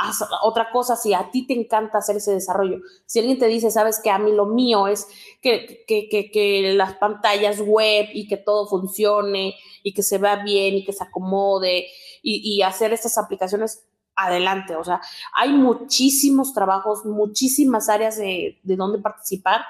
[0.00, 2.78] haz otra cosa si a ti te encanta hacer ese desarrollo.
[3.06, 5.06] Si alguien te dice, sabes que a mí lo mío es
[5.42, 10.36] que, que, que, que las pantallas web y que todo funcione y que se vea
[10.36, 11.86] bien y que se acomode
[12.22, 13.84] y, hacer estas aplicaciones
[14.16, 14.76] adelante.
[14.76, 15.00] O sea,
[15.34, 19.62] hay muchísimos trabajos, muchísimas áreas de, de donde participar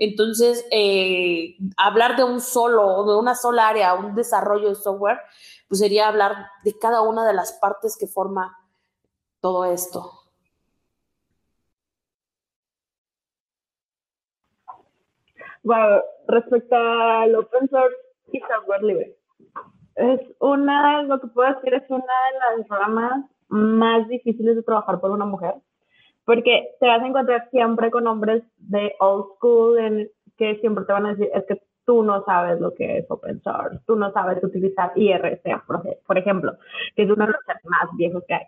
[0.00, 5.18] entonces, eh, hablar de un solo, de una sola área, un desarrollo de software,
[5.68, 8.56] pues sería hablar de cada una de las partes que forma
[9.40, 10.12] todo esto.
[15.62, 17.96] Bueno, respecto al open source
[18.32, 19.16] y software libre,
[19.96, 25.00] es una, lo que puedo decir, es una de las ramas más difíciles de trabajar
[25.00, 25.54] por una mujer
[26.30, 30.92] porque te vas a encontrar siempre con hombres de old school en que siempre te
[30.92, 34.12] van a decir, es que tú no sabes lo que es open source, tú no
[34.12, 35.42] sabes utilizar IRC,
[36.06, 36.56] por, ejemplo,
[36.94, 38.46] que es uno de los más viejos que hay.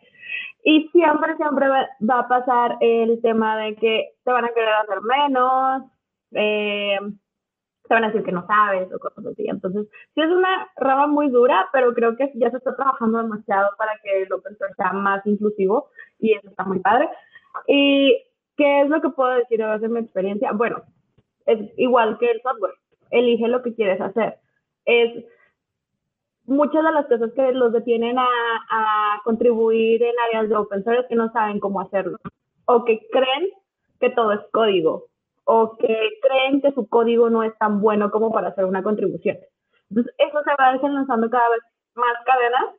[0.65, 5.01] Y siempre, siempre va, a pasar el tema de que te van a querer hacer
[5.03, 5.83] menos,
[6.33, 6.99] eh,
[7.89, 9.49] te van a decir que no sabes o cosas así.
[9.49, 13.71] Entonces, sí es una rama muy dura, pero creo que ya se está trabajando demasiado
[13.77, 17.09] para que el open source sea más inclusivo y eso está muy padre.
[17.67, 18.23] ¿Y
[18.57, 20.53] qué es lo que puedo decir de mi experiencia?
[20.53, 20.83] Bueno,
[21.47, 22.75] es igual que el software.
[23.11, 24.39] Elige lo que quieres hacer.
[24.85, 25.25] Es
[26.47, 28.27] muchas de las cosas que los detienen a,
[28.71, 32.19] a contribuir en áreas de open source es que no saben cómo hacerlo.
[32.67, 33.51] O que creen
[34.01, 35.07] que todo es código.
[35.45, 39.39] O que creen que su código no es tan bueno como para hacer una contribución.
[39.91, 41.61] Entonces, eso se va desenlazando cada vez
[41.95, 42.75] más cadenas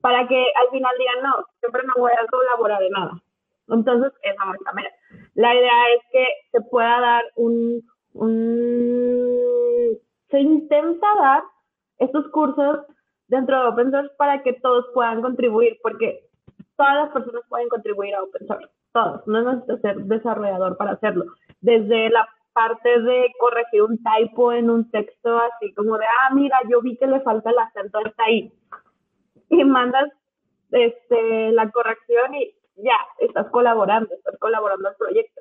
[0.00, 3.12] para que al final digan, no, siempre no voy a colaborar en nada.
[3.68, 4.88] Entonces, esa también.
[5.34, 7.82] La idea es que se pueda dar un,
[8.14, 9.98] un,
[10.30, 11.42] se intenta dar
[12.02, 12.80] estos cursos
[13.28, 16.28] dentro de Open Source para que todos puedan contribuir, porque
[16.76, 21.24] todas las personas pueden contribuir a Open Source, todos, no necesitas ser desarrollador para hacerlo.
[21.60, 26.58] Desde la parte de corregir un typo en un texto, así como de, ah, mira,
[26.68, 28.52] yo vi que le falta el acento, está ahí.
[29.48, 30.10] Y mandas
[30.70, 35.40] este, la corrección y ya estás colaborando, estás colaborando al proyecto.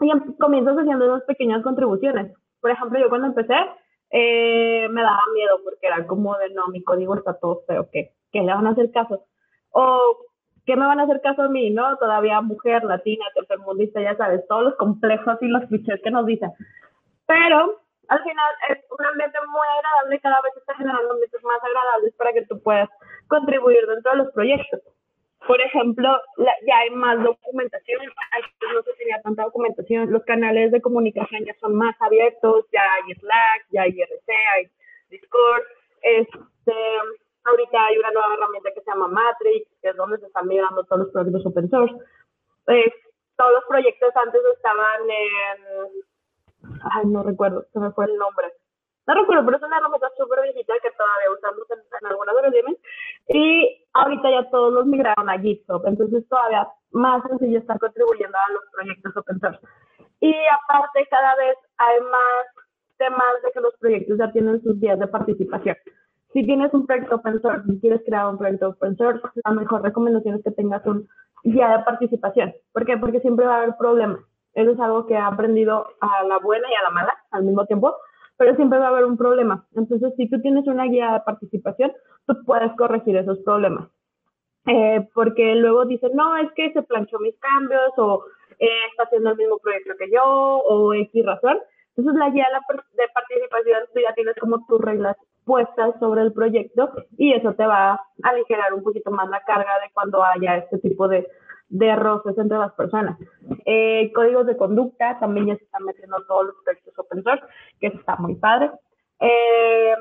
[0.00, 2.32] Y em, comienzas haciendo unas pequeñas contribuciones.
[2.60, 3.54] Por ejemplo, yo cuando empecé,
[4.10, 8.12] eh, me daba miedo porque era como de, no, mi código está todo feo, ¿qué?
[8.32, 9.24] ¿Qué le van a hacer caso?
[9.70, 10.18] O,
[10.64, 11.96] ¿qué me van a hacer caso a mí, no?
[11.98, 16.50] Todavía mujer, latina, tercermundista, ya sabes, todos los complejos y los clichés que nos dicen.
[17.26, 22.14] Pero, al final, es un ambiente muy agradable, cada vez está generando ambientes más agradables
[22.16, 22.88] para que tú puedas
[23.28, 24.80] contribuir dentro de los proyectos.
[25.46, 28.00] Por ejemplo, ya hay más documentación,
[28.32, 32.82] antes no se tenía tanta documentación, los canales de comunicación ya son más abiertos, ya
[32.82, 34.68] hay Slack, ya hay IRC, hay
[35.10, 35.62] Discord,
[36.02, 36.74] este,
[37.44, 40.84] ahorita hay una nueva herramienta que se llama Matrix, que es donde se están migrando
[40.84, 41.94] todos los proyectos open source.
[43.36, 48.52] todos los proyectos antes estaban en, ay, no recuerdo, se me fue el nombre,
[49.06, 52.78] no recuerdo, pero es una herramienta súper viejita que todavía usamos en, en algunas de
[53.28, 58.52] Y ahorita ya todos los migraron a GitHub, entonces todavía más sencillo estar contribuyendo a
[58.52, 59.60] los proyectos open source.
[60.20, 62.66] Y aparte, cada vez hay más
[62.98, 65.76] temas de que los proyectos ya tienen sus días de participación.
[66.32, 69.82] Si tienes un proyecto open source, si quieres crear un proyecto open source, la mejor
[69.82, 71.08] recomendación es que tengas un
[71.44, 72.54] guía de participación.
[72.72, 72.96] ¿Por qué?
[72.96, 74.18] Porque siempre va a haber problemas.
[74.54, 77.66] Eso es algo que he aprendido a la buena y a la mala al mismo
[77.66, 77.94] tiempo
[78.36, 79.66] pero siempre va a haber un problema.
[79.74, 81.92] Entonces, si tú tienes una guía de participación,
[82.26, 83.88] tú puedes corregir esos problemas.
[84.66, 88.24] Eh, porque luego dicen, no, es que se planchó mis cambios o
[88.58, 91.58] eh, está haciendo el mismo proyecto que yo o X razón.
[91.96, 96.90] Entonces, la guía de participación, tú ya tienes como tus reglas puestas sobre el proyecto
[97.16, 100.78] y eso te va a aligerar un poquito más la carga de cuando haya este
[100.78, 101.26] tipo de,
[101.68, 103.18] de roces entre las personas.
[103.64, 107.44] Eh, códigos de conducta, también ya se están metiendo todos los proyectos open source,
[107.80, 108.70] que está muy padre.
[109.20, 109.94] Eh,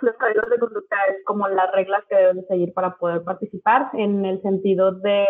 [0.00, 4.24] los códigos de conducta es como las reglas que debes seguir para poder participar en
[4.24, 5.26] el sentido de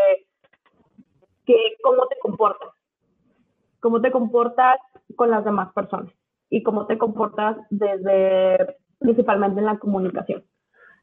[1.45, 2.71] que cómo te comportas,
[3.81, 4.77] cómo te comportas
[5.17, 6.13] con las demás personas
[6.49, 10.45] y cómo te comportas desde principalmente en la comunicación.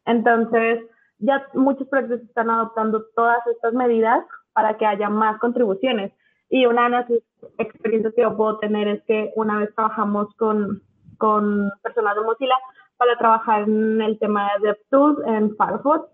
[0.05, 0.83] Entonces,
[1.21, 6.11] ya muchos proyectos están adoptando todas estas medidas para que haya más contribuciones.
[6.49, 7.05] Y una de las
[7.57, 10.81] experiencias que yo puedo tener es que una vez trabajamos con,
[11.17, 12.55] con personas de Mozilla
[12.97, 16.09] para trabajar en el tema de DevTools en Firefox,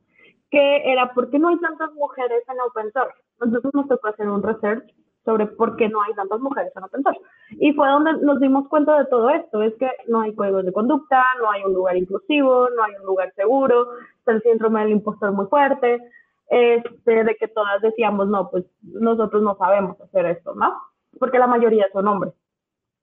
[0.52, 3.18] que era ¿por qué no hay tantas mujeres en open source?
[3.42, 4.84] Entonces nos tocó hacer un research
[5.28, 7.20] sobre por qué no hay tantas mujeres en open source.
[7.60, 10.72] Y fue donde nos dimos cuenta de todo esto, es que no hay códigos de
[10.72, 14.92] conducta, no hay un lugar inclusivo, no hay un lugar seguro, está el síndrome del
[14.92, 16.02] impostor muy fuerte,
[16.48, 20.82] este, de que todas decíamos, no, pues nosotros no sabemos hacer esto, ¿no?
[21.20, 22.34] Porque la mayoría son hombres.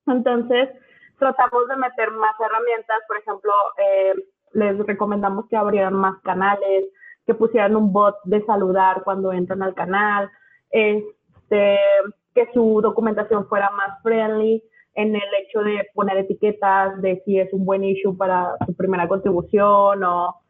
[0.07, 0.71] Entonces,
[1.19, 4.15] tratamos de meter más herramientas, por ejemplo, eh,
[4.55, 6.87] les recomendamos que abrieran más canales,
[7.27, 10.31] que pusieran un bot de saludar cuando entran al canal,
[10.71, 11.15] este,
[11.49, 14.63] que su documentación fuera más friendly
[14.95, 19.09] en el hecho de poner etiquetas de si es un buen issue para su primera
[19.09, 20.41] contribución o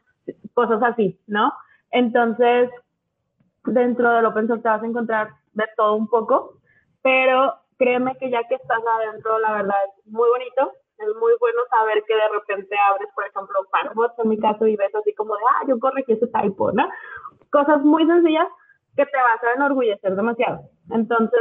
[0.52, 1.52] cosas así, ¿no?
[1.90, 2.70] Entonces,
[3.64, 6.58] dentro del open source te vas a encontrar de todo un poco,
[7.02, 11.62] pero créeme que ya que estás adentro, la verdad es muy bonito, es muy bueno
[11.70, 15.34] saber que de repente abres, por ejemplo, Firefox en mi caso y ves así como
[15.34, 16.88] de, ah, yo corregí ese typo, ¿no?
[17.50, 18.48] Cosas muy sencillas
[18.96, 20.60] que te vas a enorgullecer demasiado.
[20.90, 21.40] Entonces,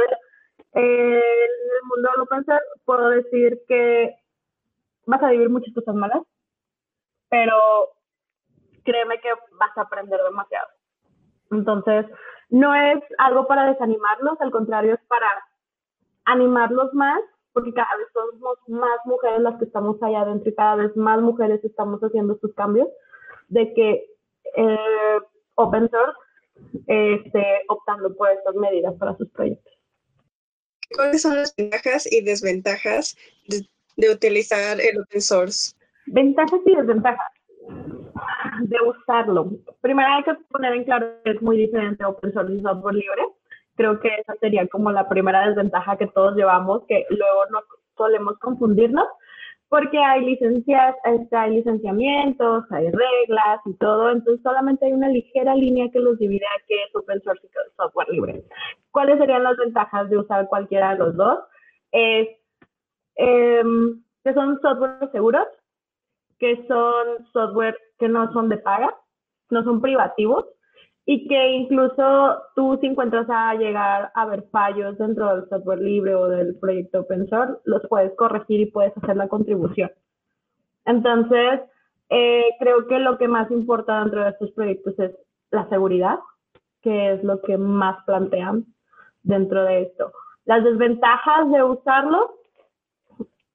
[0.72, 4.14] en el mundo del open source puedo decir que
[5.06, 6.22] vas a vivir muchas cosas malas,
[7.28, 7.56] pero
[8.84, 9.28] créeme que
[9.58, 10.68] vas a aprender demasiado.
[11.50, 12.06] Entonces,
[12.50, 15.28] no es algo para desanimarlos, al contrario, es para
[16.24, 17.20] animarlos más,
[17.52, 21.20] porque cada vez somos más mujeres las que estamos allá adentro y cada vez más
[21.20, 22.88] mujeres estamos haciendo estos cambios,
[23.48, 24.06] de que
[24.56, 25.18] eh,
[25.54, 26.18] open source
[26.86, 29.72] esté optando por estas medidas para sus proyectos.
[30.94, 33.16] ¿Cuáles son las ventajas y desventajas
[33.48, 35.74] de, de utilizar el open source?
[36.06, 37.32] Ventajas y desventajas
[38.62, 39.50] de usarlo.
[39.80, 43.22] Primero hay que poner en claro que es muy diferente open source y software libre.
[43.76, 47.64] Creo que esa sería como la primera desventaja que todos llevamos, que luego nos
[47.96, 49.06] solemos confundirnos,
[49.74, 55.52] porque hay licencias, este, hay licenciamientos, hay reglas y todo, entonces solamente hay una ligera
[55.56, 58.44] línea que los divide a qué es open source y qué es software libre.
[58.92, 61.40] ¿Cuáles serían las ventajas de usar cualquiera de los dos?
[61.90, 62.28] Es
[63.16, 65.48] em, que son software seguros,
[66.38, 68.96] que son software que no son de paga,
[69.50, 70.44] no son privativos
[71.06, 76.14] y que incluso tú si encuentras a llegar a ver fallos dentro del software libre
[76.14, 79.90] o del proyecto open source, los puedes corregir y puedes hacer la contribución.
[80.86, 81.60] Entonces,
[82.08, 85.12] eh, creo que lo que más importa dentro de estos proyectos es
[85.50, 86.18] la seguridad,
[86.82, 88.64] que es lo que más plantean
[89.22, 90.12] dentro de esto.
[90.44, 92.34] Las desventajas de usarlo,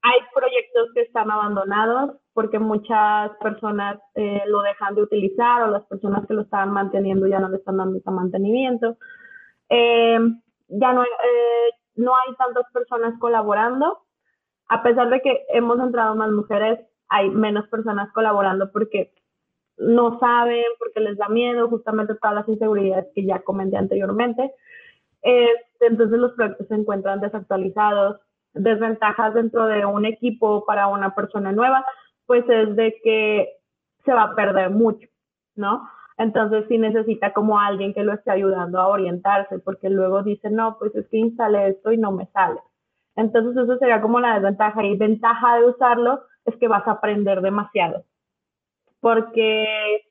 [0.01, 5.85] hay proyectos que están abandonados, porque muchas personas eh, lo dejan de utilizar o las
[5.85, 8.97] personas que lo estaban manteniendo ya no le están dando ese mantenimiento.
[9.69, 10.19] Eh,
[10.69, 13.99] ya no, eh, no hay tantas personas colaborando.
[14.69, 19.11] A pesar de que hemos entrado más mujeres, hay menos personas colaborando porque
[19.77, 24.53] no saben, porque les da miedo, justamente todas las inseguridades que ya comenté anteriormente.
[25.21, 28.21] Este, entonces los proyectos se encuentran desactualizados,
[28.53, 31.85] desventajas dentro de un equipo para una persona nueva
[32.29, 33.49] pues es de que
[34.05, 35.07] se va a perder mucho,
[35.55, 35.89] ¿no?
[36.19, 40.77] Entonces sí necesita como alguien que lo esté ayudando a orientarse, porque luego dice, no,
[40.77, 42.59] pues es que instalé esto y no me sale.
[43.15, 44.85] Entonces eso sería como la desventaja.
[44.85, 48.03] Y ventaja de usarlo es que vas a aprender demasiado.
[48.99, 50.03] Porque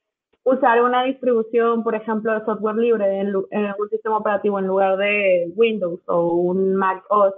[0.42, 5.52] usar una distribución, por ejemplo, de software libre en, un sistema operativo en lugar de
[5.54, 7.34] Windows o un Mac OS,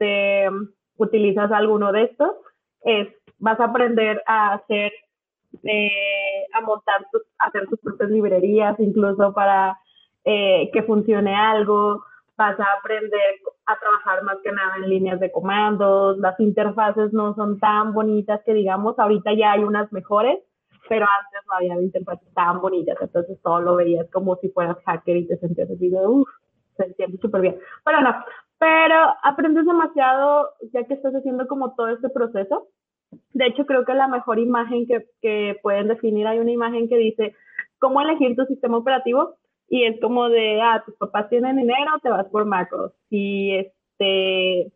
[0.00, 0.48] este,
[0.96, 2.32] utilizas alguno de estos,
[2.82, 4.92] es vas a aprender a hacer,
[5.64, 7.06] eh, a montar,
[7.38, 9.78] a hacer tus propias librerías, incluso para
[10.24, 12.04] eh, que funcione algo,
[12.36, 13.20] vas a aprender
[13.66, 18.40] a trabajar más que nada en líneas de comandos, las interfaces no son tan bonitas
[18.44, 20.38] que digamos, ahorita ya hay unas mejores,
[20.88, 25.16] pero antes no había interfaces tan bonitas, entonces todo lo veías como si fueras hacker
[25.16, 26.28] y te sentías así de, uff,
[26.76, 27.58] se siente súper bien.
[27.84, 28.14] Pero no,
[28.60, 32.68] pero aprendes demasiado ya que estás haciendo como todo este proceso
[33.32, 36.98] De hecho, creo que la mejor imagen que, que pueden definir, hay una imagen que
[36.98, 37.34] dice
[37.80, 39.36] cómo elegir tu sistema operativo
[39.68, 42.92] y es como de, ah, tus papás tienen dinero, te vas por macros.
[43.08, 44.72] Si, este,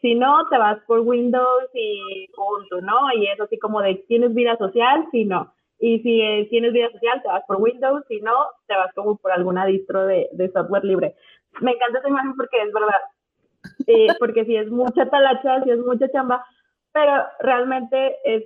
[0.00, 3.12] si no, te vas por Windows y punto, ¿no?
[3.16, 5.06] Y es así como de, ¿tienes vida social?
[5.12, 5.52] Si no.
[5.80, 8.34] Y si eh, tienes vida social, te vas por Windows, si no,
[8.68, 11.14] te vas como por alguna distro de, de software libre.
[11.60, 13.00] Me encanta esa imagen porque es verdad.
[13.86, 16.44] Eh, porque si es mucha talacha, si es mucha chamba,
[16.92, 18.44] pero realmente es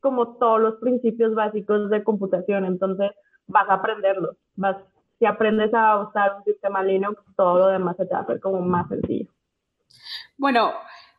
[0.00, 3.10] como todos los principios básicos de computación, entonces
[3.46, 4.76] vas a aprenderlos, vas
[5.18, 8.40] si aprendes a usar un sistema Linux, todo lo demás se te va a hacer
[8.40, 9.28] como más sencillo.
[10.38, 10.72] Bueno,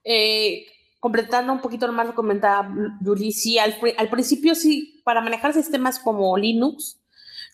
[0.04, 0.66] eh,
[1.00, 2.68] completando un poquito más lo comentaba
[3.06, 7.00] Julie, sí, al, al, principio sí, para manejar sistemas como Linux,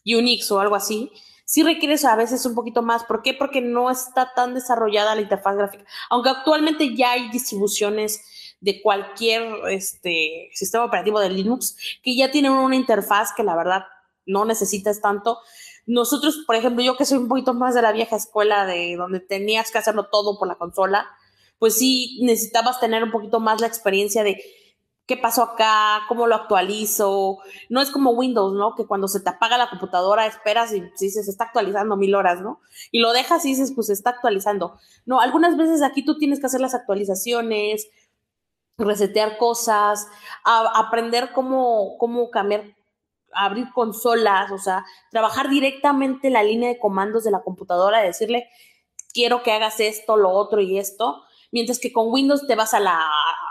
[0.05, 1.11] Unix o algo así,
[1.47, 3.05] sí requieres a veces un poquito más.
[3.05, 3.33] ¿Por qué?
[3.33, 5.85] Porque no está tan desarrollada la interfaz gráfica.
[6.09, 8.21] Aunque actualmente ya hay distribuciones
[8.59, 13.83] de cualquier este, sistema operativo de Linux que ya tienen una interfaz que la verdad
[14.25, 15.39] no necesitas tanto.
[15.85, 19.21] Nosotros, por ejemplo, yo que soy un poquito más de la vieja escuela de donde
[19.21, 21.07] tenías que hacerlo todo por la consola,
[21.59, 24.43] pues sí necesitabas tener un poquito más la experiencia de
[25.07, 27.39] qué pasó acá, cómo lo actualizo.
[27.69, 28.75] No es como Windows, ¿no?
[28.75, 32.59] Que cuando se te apaga la computadora esperas y dices, está actualizando mil horas, ¿no?
[32.91, 34.77] Y lo dejas y dices, pues está actualizando.
[35.05, 37.87] No, algunas veces aquí tú tienes que hacer las actualizaciones,
[38.77, 40.07] resetear cosas,
[40.43, 42.75] aprender cómo, cómo cambiar
[43.33, 48.49] abrir consolas, o sea, trabajar directamente la línea de comandos de la computadora, decirle,
[49.13, 52.79] quiero que hagas esto, lo otro y esto, mientras que con Windows te vas a
[52.79, 53.05] la,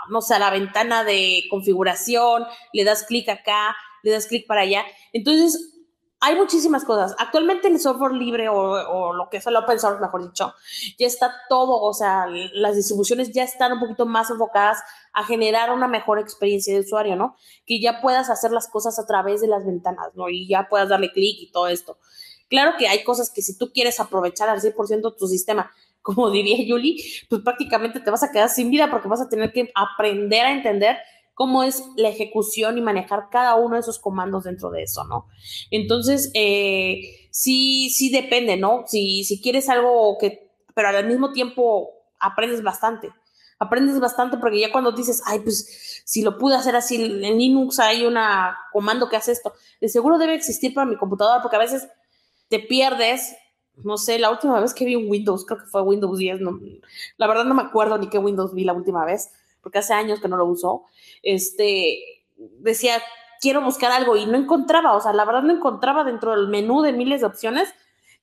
[0.09, 4.61] no sé, a la ventana de configuración, le das clic acá, le das clic para
[4.61, 4.85] allá.
[5.13, 5.77] Entonces,
[6.19, 7.15] hay muchísimas cosas.
[7.19, 10.53] Actualmente el software libre o, lo que es el open source, mejor dicho,
[10.97, 14.79] ya está todo, o sea, las distribuciones ya están un poquito más enfocadas
[15.13, 17.35] a generar una mejor experiencia de usuario, ¿no?
[17.65, 20.29] Que ya puedas hacer las cosas a través de las ventanas, ¿no?
[20.29, 21.99] Y ya puedas darle clic y todo esto.
[22.49, 25.71] Claro que hay cosas que si tú quieres aprovechar al 100% tu sistema,
[26.07, 29.51] como diría Julie, pues prácticamente te vas a quedar sin vida porque vas a tener
[29.51, 30.95] que aprender a entender
[31.33, 35.27] cómo es la ejecución y manejar cada uno de esos comandos dentro de eso, ¿no?
[35.69, 38.85] Entonces, eh, sí, sí depende, ¿no?
[38.87, 41.89] Si, si quieres algo que, pero al mismo tiempo
[42.21, 43.11] aprendes bastante.
[43.59, 47.79] Aprendes bastante porque ya cuando dices, ay, pues si lo pude hacer así, en Linux
[47.79, 48.15] hay un
[48.71, 49.51] comando que hace esto,
[49.81, 51.85] de seguro debe existir para mi computadora porque a veces
[52.47, 53.35] te pierdes
[53.83, 56.59] no sé, la última vez que vi un Windows, creo que fue Windows 10, no,
[57.17, 60.19] la verdad no me acuerdo ni qué Windows vi la última vez, porque hace años
[60.19, 60.83] que no lo uso,
[61.23, 61.99] este,
[62.59, 63.01] decía,
[63.39, 66.81] quiero buscar algo y no encontraba, o sea, la verdad no encontraba dentro del menú
[66.81, 67.69] de miles de opciones,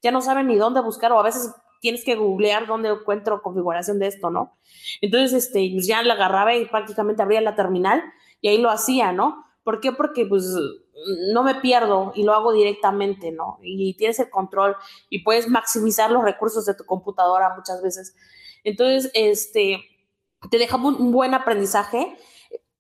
[0.03, 3.99] ya no saben ni dónde buscar o a veces tienes que googlear dónde encuentro configuración
[3.99, 4.57] de esto, ¿no?
[5.01, 8.03] Entonces, este, pues ya la agarraba y prácticamente abría la terminal
[8.41, 9.45] y ahí lo hacía, ¿no?
[9.63, 9.93] ¿Por qué?
[9.93, 10.45] Porque pues
[11.33, 13.59] no me pierdo y lo hago directamente, ¿no?
[13.63, 14.77] Y tienes el control
[15.11, 18.15] y puedes maximizar los recursos de tu computadora muchas veces.
[18.65, 19.81] Entonces, este,
[20.51, 22.17] te deja un, buen aprendizaje,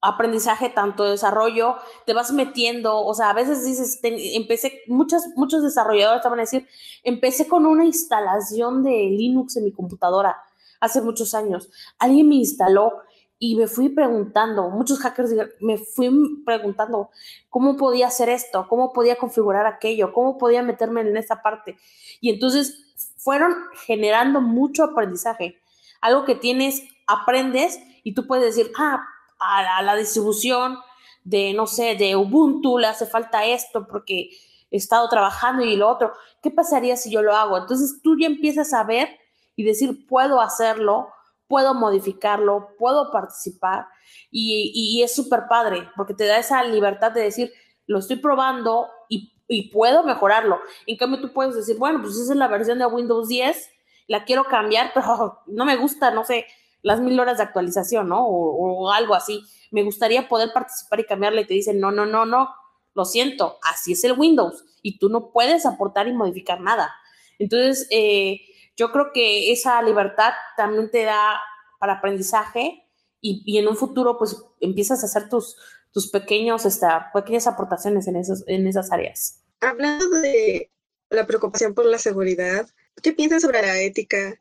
[0.00, 5.62] aprendizaje tanto de desarrollo, te vas metiendo, o sea, a veces dices, empecé, muchos, muchos
[5.62, 6.68] desarrolladores te van a decir,
[7.02, 10.36] empecé con una instalación de Linux en mi computadora
[10.80, 12.92] hace muchos años, alguien me instaló
[13.38, 17.10] y me fui preguntando, muchos hackers me fui preguntando
[17.50, 21.76] cómo podía hacer esto, cómo podía configurar aquello, cómo podía meterme en esa parte.
[22.20, 23.54] Y entonces fueron
[23.86, 25.60] generando mucho aprendizaje,
[26.00, 29.04] algo que tienes aprendes y tú puedes decir, ah,
[29.38, 30.78] a la, distribución
[31.24, 34.30] de, no sé, de Ubuntu le hace falta esto porque
[34.70, 36.12] he estado trabajando y lo otro.
[36.42, 37.58] ¿Qué pasaría si yo lo hago?
[37.58, 39.08] Entonces tú ya empiezas a ver
[39.56, 41.08] y decir, puedo hacerlo,
[41.48, 43.86] puedo modificarlo, puedo participar
[44.30, 47.52] y, y es súper padre porque te da esa libertad de decir,
[47.86, 50.60] lo estoy probando y, y, puedo mejorarlo.
[50.86, 53.70] En cambio, tú puedes decir, bueno, pues esa es la versión de Windows 10,
[54.06, 56.46] la quiero cambiar, pero no me gusta, no sé,
[56.82, 58.26] las mil horas de actualización, ¿no?
[58.26, 59.42] O, algo así.
[59.70, 62.50] Me gustaría poder participar y cambiarle y te dicen, no, no, no, no,
[62.94, 66.94] lo siento, así es el Windows y tú no puedes aportar y modificar nada.
[67.38, 68.40] Entonces, eh,
[68.76, 71.40] yo creo que esa libertad también te da
[71.78, 72.82] para aprendizaje
[73.20, 75.56] y, en un futuro, pues empiezas a hacer tus,
[75.92, 79.42] tus pequeños, esta, pequeñas aportaciones en, esos, en esas áreas.
[79.60, 80.70] Hablando de
[81.08, 82.68] la preocupación por la seguridad,
[83.02, 84.38] ¿qué piensas sobre la ética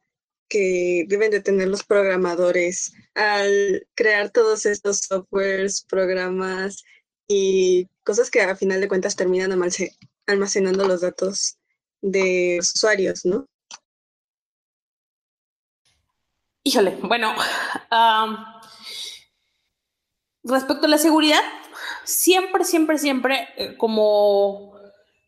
[0.50, 6.84] que deben de tener los programadores al crear todos estos softwares, programas
[7.28, 9.58] y cosas que a final de cuentas terminan
[10.28, 11.58] almacenando los datos
[12.02, 13.48] de los usuarios, ¿no?
[16.66, 17.34] Híjole, bueno,
[20.44, 21.42] respecto a la seguridad,
[22.06, 24.74] siempre, siempre, siempre, eh, como,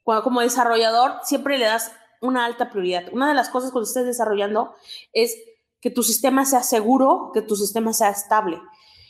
[0.04, 3.12] como desarrollador, siempre le das una alta prioridad.
[3.12, 4.76] Una de las cosas cuando estés desarrollando
[5.12, 5.36] es
[5.82, 8.62] que tu sistema sea seguro, que tu sistema sea estable.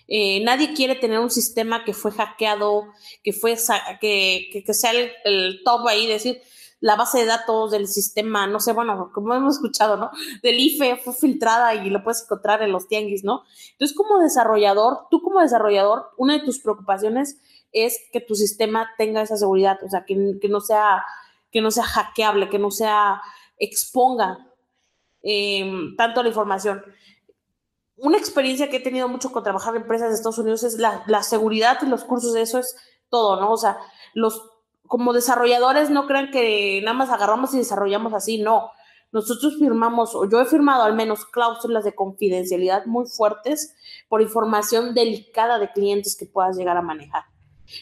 [0.07, 2.85] Eh, nadie quiere tener un sistema que fue hackeado,
[3.23, 3.55] que, fue,
[4.01, 6.41] que, que, sea el, el, top ahí, decir,
[6.85, 10.11] la base de datos del sistema, no sé, bueno, como hemos escuchado, ¿no?
[10.43, 13.41] Del IFE fue filtrada y lo puedes encontrar en los tianguis, ¿no?
[13.71, 19.23] Entonces, como desarrollador, tú como desarrollador, una de tus preocupaciones es que tu sistema tenga
[19.23, 21.03] esa seguridad, o sea, que, no sea
[21.51, 23.19] que no sea hackeable, que no sea
[23.57, 24.45] exponga
[25.23, 26.83] em, tanto la información.
[27.97, 31.03] Una experiencia que he tenido mucho con trabajar en empresas de Estados Unidos es la,
[31.07, 32.75] la seguridad y los cursos de eso es
[33.09, 33.53] todo, ¿no?
[33.53, 33.75] O sea,
[34.13, 34.51] los
[34.87, 38.71] como desarrolladores no crean que nada más agarramos y desarrollamos así, no.
[39.11, 43.75] Nosotros firmamos, o yo he firmado al menos cláusulas de confidencialidad muy fuertes
[44.09, 47.23] por información delicada de clientes que puedas llegar a manejar.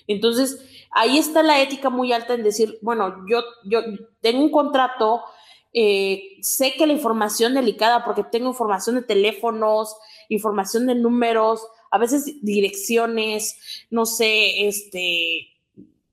[0.08, 3.82] Entonces, ahí está la ética muy alta en decir, bueno, yo, yo
[4.22, 5.24] tengo un contrato,
[5.74, 9.96] eh, sé que la información delicada, porque tengo información de teléfonos,
[10.30, 15.53] información de números, a veces direcciones, no sé, este,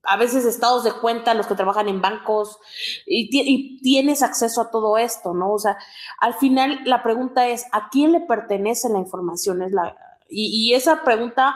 [0.03, 2.59] a veces estados de cuenta, los que trabajan en bancos,
[3.07, 5.53] y, tienes acceso a todo esto, ¿no?
[5.53, 5.77] O sea,
[6.19, 9.63] al final la pregunta es, ¿a quién le pertenece la información?
[9.63, 9.97] Es la,
[10.29, 11.55] y, esa pregunta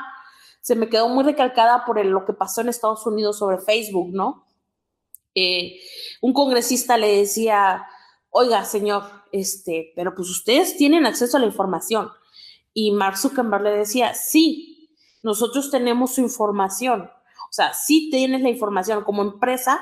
[0.60, 4.46] se me quedó muy recalcada por lo que pasó en Estados Unidos sobre Facebook, ¿no?
[5.34, 5.80] Eh,
[6.20, 7.86] un congresista le decía,
[8.30, 12.10] oiga, señor, este, pero pues ustedes tienen acceso a la información.
[12.72, 14.90] Y Mark Zuckerberg le decía, sí,
[15.22, 17.10] nosotros tenemos su información
[17.54, 19.80] sea, si tienes la información como empresa,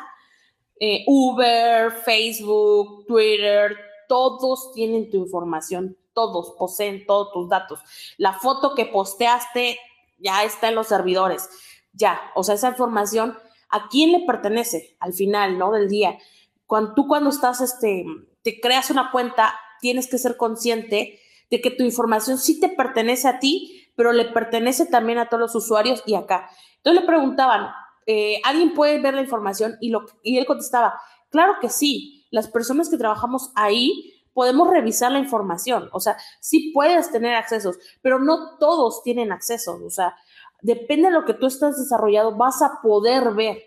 [0.78, 3.76] eh, Uber, Facebook, Twitter,
[4.08, 7.80] todos tienen tu información, todos poseen todos tus datos.
[8.18, 9.78] La foto que posteaste
[10.18, 11.48] ya está en los servidores,
[11.92, 13.38] ya, o sea, esa información,
[13.70, 16.18] ¿a quién le pertenece al final, no, del día?
[16.66, 18.04] Cuando tú cuando estás, este,
[18.42, 21.20] te creas una cuenta, tienes que ser consciente
[21.50, 25.40] de que tu información sí te pertenece a ti, pero le pertenece también a todos
[25.40, 26.48] los usuarios y acá.
[26.76, 27.70] Entonces le preguntaban,
[28.06, 29.76] eh, ¿alguien puede ver la información?
[29.80, 35.12] Y, lo, y él contestaba, claro que sí, las personas que trabajamos ahí podemos revisar
[35.12, 40.16] la información, o sea, sí puedes tener accesos, pero no todos tienen acceso, o sea,
[40.62, 43.58] depende de lo que tú estás desarrollado, vas a poder ver.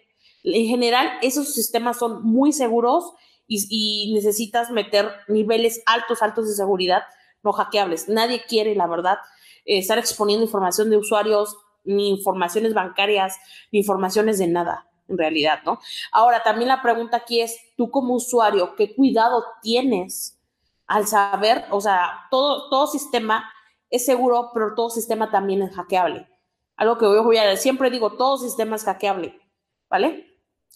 [0.44, 3.14] En general, esos sistemas son muy seguros
[3.48, 7.04] y, y necesitas meter niveles altos, altos de seguridad
[7.44, 8.10] no hackeables.
[8.10, 9.20] Nadie quiere, la verdad,
[9.66, 13.38] estar exponiendo información de usuarios ni informaciones bancarias,
[13.72, 15.80] ni informaciones de nada, en realidad, ¿no?
[16.12, 20.40] Ahora, también la pregunta aquí es, tú como usuario, ¿qué cuidado tienes
[20.88, 23.52] al saber, o sea, todo, todo sistema
[23.90, 26.28] es seguro, pero todo sistema también es hackeable?
[26.76, 29.40] Algo que voy a siempre digo, todo sistema es hackeable,
[29.90, 30.28] ¿vale?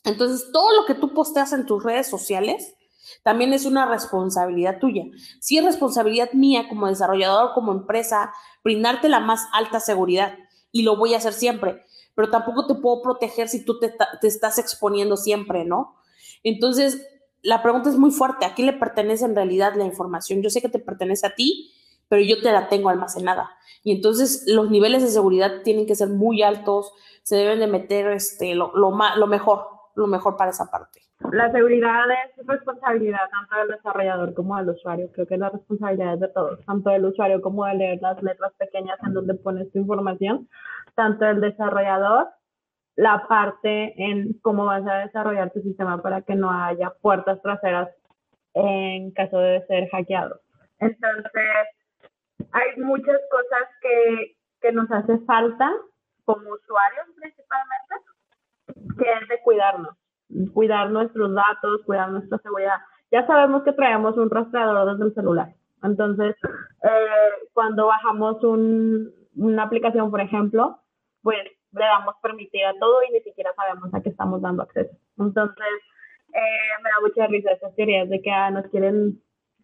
[0.05, 2.75] Entonces, todo lo que tú posteas en tus redes sociales,
[3.23, 5.05] también es una responsabilidad tuya.
[5.39, 8.31] Si es responsabilidad mía como desarrollador, como empresa,
[8.63, 10.37] brindarte la más alta seguridad
[10.71, 11.83] y lo voy a hacer siempre,
[12.15, 15.95] pero tampoco te puedo proteger si tú te, estás exponiendo siempre, ¿no?
[16.43, 17.05] Entonces,
[17.41, 20.41] la pregunta es muy fuerte, ¿a quién le pertenece en realidad la información?
[20.41, 21.71] Yo sé que te pertenece a ti,
[22.07, 23.51] pero yo te la tengo almacenada.
[23.83, 26.91] Y entonces los niveles de seguridad tienen que ser muy altos,
[27.23, 31.08] se deben de meter este, lo, lo, lo mejor, lo mejor para esa parte.
[31.31, 35.11] La seguridad es responsabilidad tanto del desarrollador como del usuario.
[35.11, 38.53] Creo que es la responsabilidad de todos, tanto del usuario como de leer las letras
[38.57, 40.47] pequeñas en donde pones tu información,
[40.95, 42.29] tanto del desarrollador,
[42.95, 47.89] la parte en cómo vas a desarrollar tu sistema para que no haya puertas traseras
[48.53, 50.39] en caso de ser hackeado.
[50.79, 51.67] Entonces,
[52.51, 55.69] hay muchas cosas que, que nos hace falta
[56.23, 57.95] como usuarios principalmente,
[58.97, 59.95] que es de cuidarnos
[60.53, 62.79] cuidar nuestros datos, cuidar nuestra seguridad.
[63.11, 65.53] Ya sabemos que traemos un rastreador desde el celular.
[65.83, 66.35] Entonces,
[66.83, 70.79] eh, cuando bajamos un, una aplicación, por ejemplo,
[71.21, 71.37] pues
[71.71, 74.95] le damos permitir a todo y ni siquiera sabemos a qué estamos dando acceso.
[75.17, 75.65] Entonces,
[76.33, 79.21] eh, me da mucha risa esas teorías de que ah, nos quieren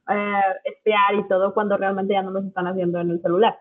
[0.09, 3.57] eh, espiar y todo cuando realmente ya no nos están haciendo en el celular.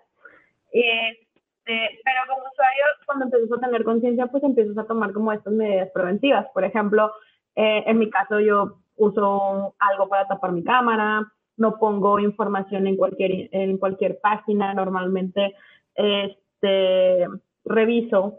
[1.67, 5.53] Este, pero como usuario, cuando empiezas a tener conciencia, pues empiezas a tomar como estas
[5.53, 6.47] medidas preventivas.
[6.53, 7.13] Por ejemplo,
[7.57, 11.23] eh, en mi caso yo uso algo para tapar mi cámara,
[11.57, 15.55] no pongo información en cualquier, en cualquier página, normalmente
[15.95, 17.27] este,
[17.65, 18.39] reviso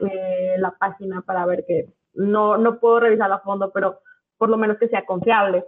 [0.00, 4.00] eh, la página para ver que no, no puedo revisar a fondo, pero
[4.36, 5.64] por lo menos que sea confiable.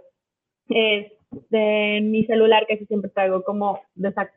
[1.49, 3.81] De mi celular, que siempre traigo como,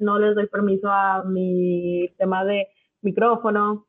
[0.01, 2.69] no les doy permiso a mi tema de
[3.03, 3.87] micrófono.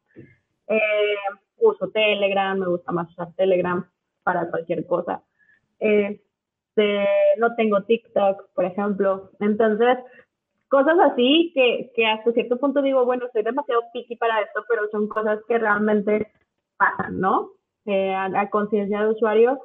[0.68, 1.16] Eh,
[1.58, 3.86] uso Telegram, me gusta más usar Telegram
[4.24, 5.24] para cualquier cosa.
[5.80, 7.05] Este,
[7.38, 9.32] no tengo TikTok, por ejemplo.
[9.39, 9.97] Entonces,
[10.68, 14.89] cosas así que, que hasta cierto punto digo, bueno, soy demasiado picky para esto, pero
[14.91, 16.32] son cosas que realmente
[16.78, 17.51] pasan, ¿no?
[17.86, 19.62] Eh, a, conciencia de usuario,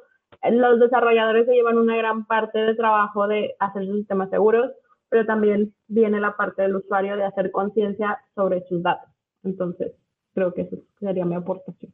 [0.51, 4.71] los desarrolladores se llevan una gran parte del trabajo de hacer sus sistemas seguros,
[5.09, 9.09] pero también viene la parte del usuario de hacer conciencia sobre sus datos.
[9.43, 9.91] Entonces,
[10.33, 11.93] creo que eso sería mi aportación.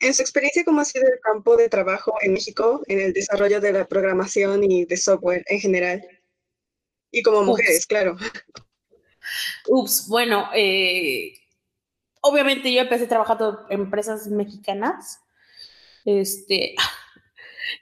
[0.00, 3.60] En su experiencia, ¿cómo ha sido el campo de trabajo en México en el desarrollo
[3.60, 6.02] de la programación y de software en general?
[7.10, 8.16] Y como mujeres, claro.
[9.68, 11.34] Ups, bueno, eh,
[12.22, 15.20] obviamente yo empecé trabajando en empresas mexicanas.
[16.04, 16.74] Este,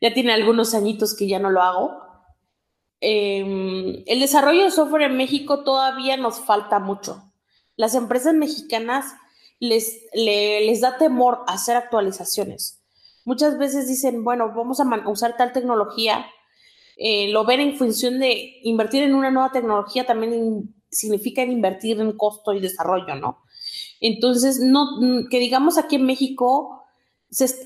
[0.01, 2.03] ya tiene algunos añitos que ya no lo hago.
[3.01, 7.23] Em, el desarrollo de software en México todavía nos falta mucho.
[7.77, 9.15] Las empresas mexicanas
[9.61, 12.83] les, les da temor hacer actualizaciones.
[13.25, 16.27] Muchas veces dicen, bueno, vamos a usar tal tecnología,
[16.97, 22.13] eh, lo ven en función de invertir en una nueva tecnología también significa invertir en
[22.17, 23.39] costo y desarrollo, ¿no?
[24.01, 24.99] Entonces, no,
[25.31, 26.78] que digamos aquí en México,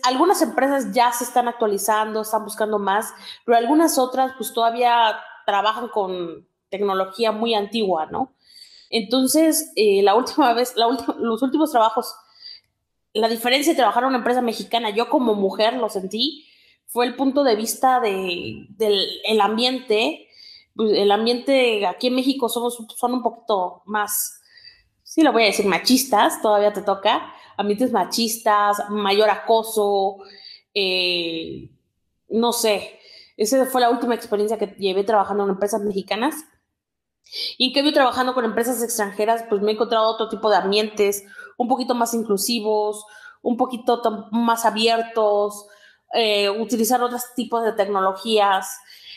[0.02, 5.88] algunas empresas ya se están actualizando, están buscando más, pero algunas otras pues todavía trabajan
[5.88, 8.32] con tecnología muy antigua, ¿no?
[8.90, 12.14] Entonces, eh, la última vez, los últimos trabajos,
[13.14, 16.46] la diferencia de trabajar en una empresa mexicana, yo como mujer lo sentí,
[16.86, 20.28] fue el punto de vista de, del ambiente.
[20.74, 24.42] Pues, el ambiente aquí en México somos, son un poquito más,
[25.02, 30.18] sí lo voy a decir, machistas, todavía te toca, ambientes machistas, mayor acoso,
[30.74, 31.70] eh,
[32.28, 32.98] no sé.
[33.36, 36.34] Esa fue la última experiencia que llevé trabajando en empresas mexicanas.
[37.56, 41.24] Y en cambio, trabajando con empresas extranjeras, pues me he encontrado otro tipo de ambientes,
[41.56, 43.04] un poquito más inclusivos,
[43.42, 45.66] un poquito más abiertos,
[46.14, 48.68] eh, utilizar otros tipos de tecnologías.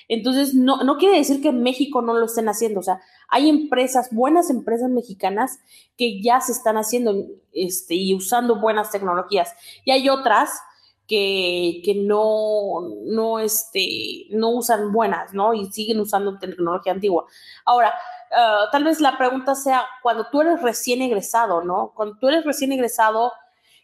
[0.08, 2.80] Entonces, no, no quiere decir que en México no lo estén haciendo.
[2.80, 5.60] O sea, hay empresas, buenas empresas mexicanas
[5.98, 9.54] que ya se están haciendo este, y usando buenas tecnologías.
[9.84, 10.60] Y hay otras
[11.08, 15.54] que, que no, no, este, no usan buenas, ¿no?
[15.54, 17.26] Y siguen usando tecnología antigua.
[17.66, 17.94] Ahora,
[18.32, 21.94] ah, tal vez la pregunta sea, cuando tú eres recién egresado, ¿no?
[21.96, 23.32] Cuando tú eres recién egresado,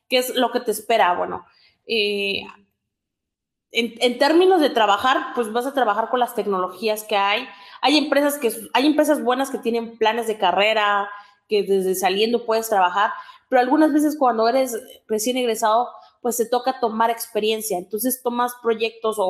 [0.10, 1.16] ¿qué es lo que te espera?
[1.16, 1.46] Bueno,
[1.86, 2.44] eh,
[3.72, 7.48] en, términos de trabajar, pues vas a trabajar con las tecnologías que hay.
[7.82, 11.10] Hay empresas que hay empresas buenas que tienen planes de carrera,
[11.48, 13.12] que desde saliendo puedes trabajar,
[13.50, 15.90] pero algunas veces cuando eres recién egresado,
[16.22, 17.78] pues te toca tomar experiencia.
[17.78, 19.28] Entonces tomas proyectos o,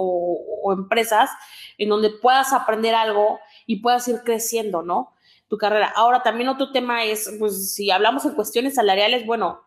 [0.64, 1.30] o empresas
[1.78, 5.14] en donde puedas aprender algo y puedas ir creciendo, ¿no?
[5.48, 5.92] Tu carrera.
[5.96, 9.62] Ahora también otro tema es, pues si hablamos en cuestiones salariales, bueno,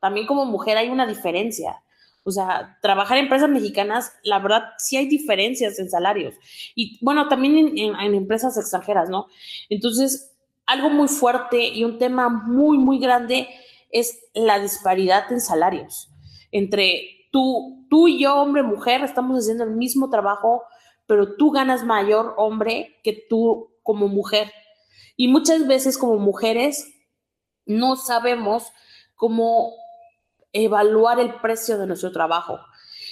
[0.00, 1.83] también como mujer hay una diferencia.
[2.24, 6.34] O sea, trabajar en empresas mexicanas, la verdad, sí hay diferencias en salarios.
[6.74, 9.26] Y bueno, también en, empresas extranjeras, ¿no?
[9.68, 10.34] Entonces,
[10.66, 13.48] algo muy fuerte y un tema muy, muy grande
[13.90, 16.10] es la disparidad en salarios.
[16.50, 20.62] Entre tú, tú y yo, hombre, mujer, estamos haciendo el mismo trabajo,
[21.06, 24.50] pero tú ganas mayor hombre que tú como mujer.
[25.16, 26.90] Y muchas veces como mujeres
[27.66, 28.72] no sabemos
[29.14, 29.74] cómo
[30.54, 32.58] evaluar el precio de nuestro trabajo.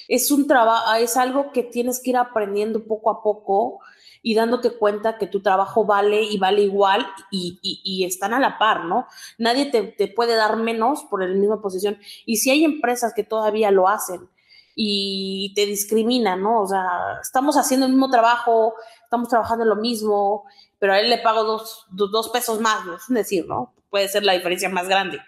[0.09, 3.81] Es un trabajo, es algo que tienes que ir aprendiendo poco a poco
[4.23, 8.85] y dándote cuenta que tu trabajo vale y vale igual y, están a la par,
[8.85, 9.07] ¿no?
[9.37, 11.99] Nadie te, te, puede dar menos por la misma posición.
[12.25, 14.29] Y si hay empresas que todavía lo hacen
[14.75, 16.63] y te discriminan, ¿no?
[16.63, 18.75] O sea, estamos haciendo el mismo trabajo,
[19.13, 20.47] estamos trabajando en lo mismo,
[20.79, 23.75] pero a él le pago dos, dos, pesos más, es decir, ¿no?
[23.91, 25.21] Puede ser la diferencia más grande.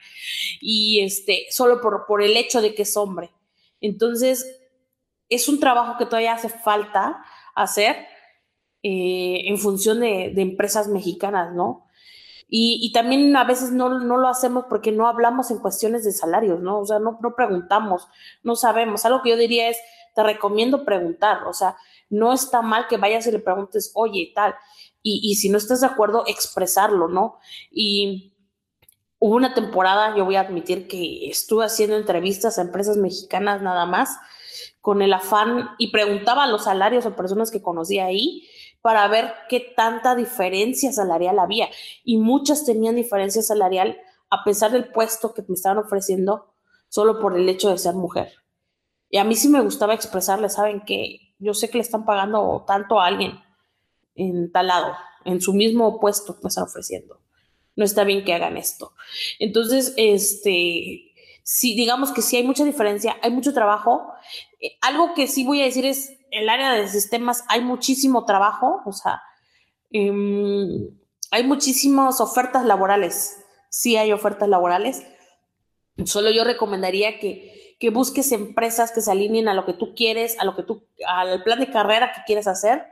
[0.63, 3.31] Y este, solo por, por el hecho de que es hombre.
[3.83, 4.59] Entonces,
[5.29, 7.23] es un trabajo que todavía hace falta
[7.55, 7.95] hacer
[8.83, 11.87] eh, en función de, de, empresas mexicanas, ¿no?
[12.49, 16.13] Y, y, también a veces no, no, lo hacemos porque no hablamos en cuestiones de
[16.13, 16.79] salarios, ¿no?
[16.81, 18.09] O sea, no, no preguntamos,
[18.43, 19.05] no sabemos.
[19.05, 19.77] Algo que yo diría es,
[20.15, 21.77] te recomiendo preguntar, o sea,
[22.15, 24.55] no está mal que vayas y le preguntes, oye, tal
[25.07, 27.37] y, si no estás de acuerdo, expresarlo, ¿no?
[27.71, 28.33] Y
[29.19, 33.85] hubo una temporada, yo voy a admitir que estuve haciendo entrevistas a empresas mexicanas nada
[33.85, 34.17] más,
[34.81, 38.49] con el afán y preguntaba los salarios a personas que conocía ahí
[38.81, 41.69] para ver qué tanta diferencia salarial había.
[42.03, 43.99] Y muchas tenían diferencia salarial
[44.31, 46.55] a pesar del puesto que me estaban ofreciendo
[46.89, 48.33] solo por el hecho de ser mujer.
[49.11, 52.65] Y a mí sí me gustaba expresarle, saben que yo sé que le están pagando
[52.67, 53.39] tanto a alguien,
[54.15, 57.21] en tal lado, en su mismo puesto que me están ofreciendo.
[57.77, 58.93] no está bien que hagan esto.
[59.41, 64.13] Entonces, este, si digamos que sí hay mucha diferencia, hay mucho trabajo.
[64.61, 68.83] Eh, algo que sí voy a decir es, el área de sistemas hay muchísimo trabajo,
[68.85, 69.23] o sea,
[69.91, 70.89] em,
[71.31, 73.39] hay muchísimas ofertas laborales,
[73.71, 75.05] sí hay ofertas laborales.
[76.05, 80.39] Solo yo recomendaría que, que busques empresas que se alineen a lo que tú quieres,
[80.39, 82.85] a lo que tú, al plan de carrera que quieres hacer.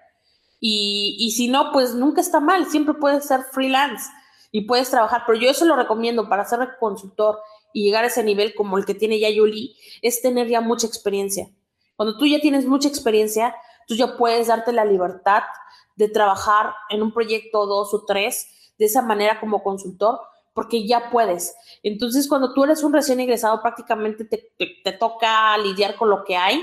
[0.61, 4.11] Y, y si no, pues nunca está mal, siempre puedes ser freelance
[4.53, 7.39] y puedes trabajar, pero yo eso lo recomiendo para ser consultor
[7.73, 10.87] y llegar a ese nivel como el que tiene ya Yuli, es tener ya mucha
[10.87, 11.49] experiencia.
[11.97, 13.55] Cuando tú ya tienes mucha experiencia,
[13.87, 15.43] tú ya puedes darte la libertad
[15.97, 20.21] de trabajar en un proyecto dos o tres de esa manera como consultor,
[20.55, 21.55] porque ya puedes.
[21.83, 26.37] Entonces, cuando tú eres un recién egresado, prácticamente te, te, toca lidiar con lo que
[26.37, 26.63] hay.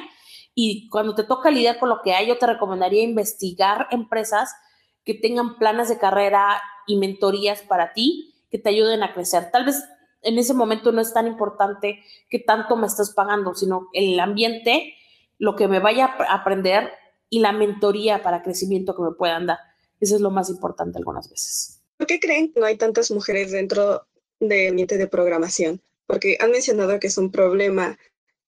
[0.54, 4.54] Y cuando te toca lidiar con lo que hay, yo te recomendaría investigar empresas
[5.06, 9.52] que tengan planes de carrera y mentorías para ti que te ayuden a crecer.
[9.52, 9.84] Tal vez
[10.22, 14.96] en ese momento no es tan importante que tanto me estás pagando, sino el ambiente,
[15.38, 16.92] lo que me vaya a aprender
[17.30, 19.60] y la mentoría para crecimiento que me puedan dar.
[20.00, 21.79] Eso es lo más importante algunas veces.
[22.00, 24.08] ¿Por qué creen que no hay tantas mujeres dentro
[24.40, 25.82] del ambiente de programación?
[26.08, 28.00] Porque han mencionado que es un problema,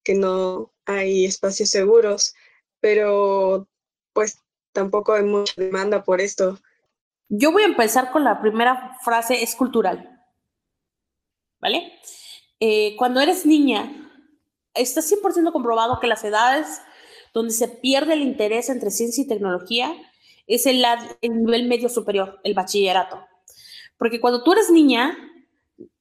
[0.06, 2.34] que no hay espacios seguros,
[2.80, 3.68] pero
[4.14, 4.40] pues
[4.72, 6.60] tampoco hay mucha demanda por esto.
[7.28, 10.18] Yo voy a empezar con la primera frase, es cultural.
[11.60, 11.92] ¿vale?
[12.62, 14.10] Eh, cuando eres niña,
[14.74, 16.82] está 100% comprobado que las edades
[17.34, 19.94] donde se pierde el interés entre ciencia y tecnología
[20.48, 20.84] es el,
[21.22, 23.26] el nivel medio superior, el bachillerato.
[24.02, 25.16] Porque cuando tú eres niña,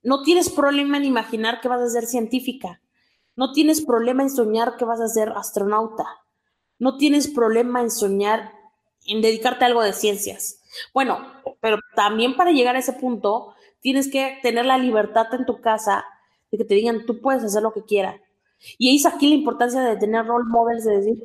[0.03, 2.80] no tienes problema en imaginar que vas a ser científica,
[3.36, 6.07] no tienes problema en soñar que vas a ser astronauta,
[6.78, 8.53] no tienes problema en soñar
[9.05, 10.62] en dedicarte a algo de ciencias.
[10.94, 11.18] Bueno,
[11.61, 16.07] pero también para llegar a ese punto, tienes que tener la libertad en tu casa
[16.51, 18.18] de que te digan, tú puedes hacer lo que quieras.
[18.78, 21.22] Y es aquí la importancia de tener role models, de decir,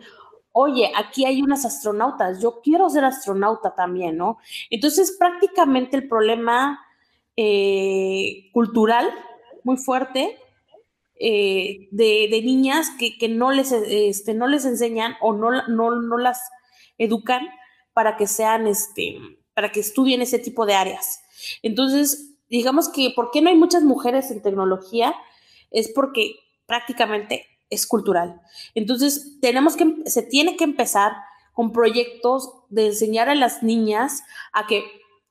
[0.58, 4.38] oye, aquí hay unas astronautas, yo quiero ser astronauta también, ¿no?
[4.70, 6.80] Entonces, prácticamente el problema
[7.36, 9.06] eh, cultural
[9.66, 10.40] muy fuerte
[11.20, 16.40] eh, de, niñas que, no, les, este, no les enseñan o no, no, no las
[16.98, 17.46] educan
[17.92, 19.18] para que sean, este,
[19.54, 21.22] para que estudien ese tipo de áreas.
[21.64, 25.14] Entonces, digamos que, ¿por qué no hay muchas mujeres en tecnología?
[25.70, 26.36] Es porque
[26.66, 28.42] prácticamente es cultural.
[28.74, 31.14] Entonces, tenemos que, se tiene que empezar
[31.54, 34.84] con proyectos de enseñar a las niñas a que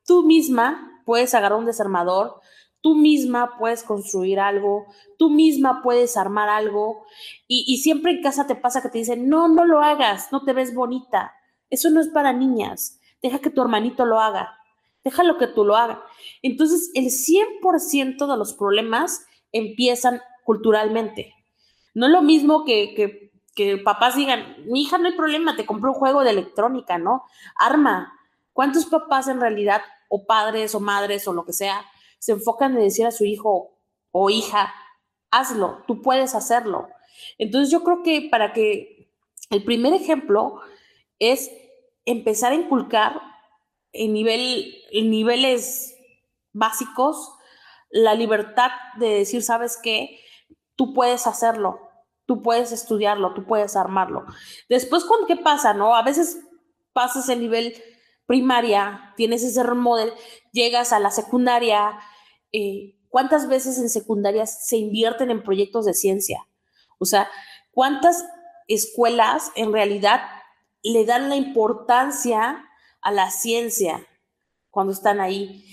[0.07, 2.41] tú misma puedes agarrar un desarmador,
[2.80, 4.87] tú misma puedes construir algo,
[5.18, 7.05] tú misma puedes armar algo
[7.47, 10.45] y, y, siempre en casa te pasa que te dicen, no, no lo hagas, no
[10.45, 11.32] te ves bonita,
[11.70, 14.59] eso no es para niñas, deja que tu hermanito lo haga
[15.05, 15.99] déjalo que tú lo hagas.
[16.43, 21.32] Entonces, el 100% de los problemas empiezan culturalmente.
[21.95, 25.66] No es lo mismo que, que, que papás digan, mi hija no hay problema, te
[25.66, 27.24] compró un juego de electrónica, ¿no?
[27.57, 28.12] Arma.
[28.53, 31.84] ¿Cuántos papás en realidad, o padres o madres o lo que sea,
[32.18, 33.78] se enfocan en decir a su hijo
[34.12, 34.72] o hija,
[35.30, 36.88] hazlo, tú puedes hacerlo?
[37.38, 39.11] Entonces yo creo que para que
[39.51, 40.61] el primer ejemplo
[41.18, 41.51] es
[42.05, 43.20] empezar a inculcar
[43.92, 45.97] en, nivel, en niveles
[46.53, 47.32] básicos
[47.90, 50.20] la libertad de decir, sabes qué,
[50.77, 51.81] tú puedes hacerlo,
[52.27, 54.25] tú puedes estudiarlo, tú puedes armarlo.
[54.68, 55.75] Después, ¿qué pasa?
[55.75, 55.95] No?
[55.95, 56.39] A veces
[56.93, 57.75] pasas el nivel
[58.27, 60.12] primaria, tienes ese role model,
[60.53, 61.99] llegas a la secundaria.
[62.53, 66.47] Eh, ¿Cuántas veces en secundaria se invierten en proyectos de ciencia?
[66.99, 67.29] O sea,
[67.70, 68.25] ¿cuántas
[68.68, 70.22] escuelas en realidad
[70.83, 72.64] le dan la importancia
[73.01, 74.07] a la ciencia
[74.70, 75.64] cuando están ahí.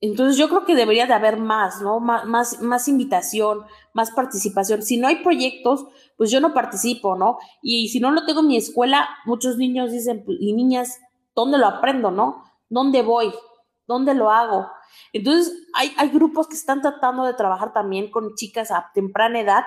[0.00, 1.98] Entonces yo creo que debería de haber más, ¿no?
[1.98, 4.82] Más, más, invitación, más participación.
[4.82, 5.86] Si no hay proyectos,
[6.16, 7.38] pues yo no participo, ¿no?
[7.62, 11.00] Y, si no lo tengo en mi escuela, muchos niños dicen, pues, y niñas,
[11.34, 12.44] ¿dónde lo aprendo, no?
[12.68, 13.32] ¿Dónde voy?
[13.88, 14.70] ¿Dónde lo hago?
[15.12, 19.64] Entonces, hay, hay grupos que están tratando de trabajar también con chicas a temprana edad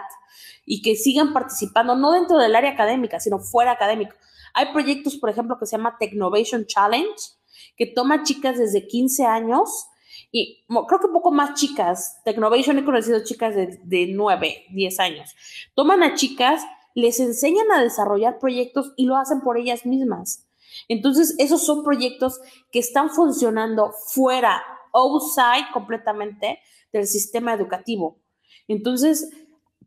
[0.65, 4.15] y que sigan participando, no dentro del área académica, sino fuera académico.
[4.53, 7.15] Hay proyectos, por ejemplo, que se llama Technovation Challenge,
[7.75, 9.87] que toma chicas desde 15 años
[10.31, 12.21] y creo que un poco más chicas.
[12.23, 15.35] Technovation he conocido chicas de, de 9, 10 años.
[15.75, 16.63] Toman a chicas,
[16.95, 20.47] les enseñan a desarrollar proyectos y lo hacen por ellas mismas.
[20.87, 22.39] Entonces, esos son proyectos
[22.71, 24.63] que están funcionando fuera,
[24.93, 26.59] outside completamente
[26.93, 28.17] del sistema educativo.
[28.67, 29.29] Entonces,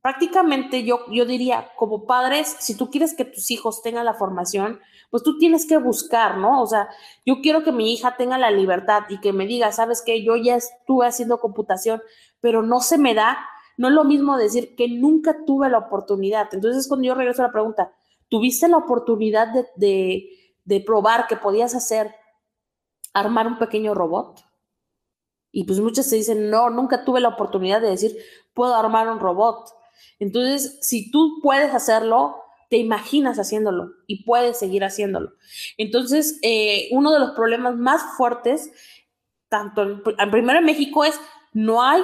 [0.03, 4.81] prácticamente yo, yo diría, como padres, si tú quieres que tus hijos tengan la formación,
[5.15, 6.61] pues tú tienes que buscar, ¿no?
[6.61, 6.89] O sea,
[7.25, 10.35] yo quiero que mi hija tenga la libertad y que me diga, sabes que yo
[10.35, 12.03] ya estuve haciendo computación,
[12.41, 13.39] pero no se me da,
[13.77, 16.49] no es lo mismo decir que nunca tuve la oportunidad.
[16.53, 17.93] Entonces, cuando yo regreso a la pregunta,
[18.29, 20.31] ¿tuviste la oportunidad de,
[20.65, 22.13] de probar que podías hacer,
[23.13, 24.41] armar un pequeño robot?
[25.53, 28.17] Y pues muchas se dicen, no, nunca tuve la oportunidad de decir,
[28.53, 29.69] puedo armar un robot.
[30.19, 32.44] Entonces, si tú puedes hacerlo,
[32.75, 35.35] te imaginas haciéndolo y puedes seguir haciéndolo.
[35.79, 38.73] Entonces, eh, uno de los problemas más fuertes,
[39.49, 40.03] tanto en,
[40.33, 41.21] primero en México, es
[41.53, 42.03] no hay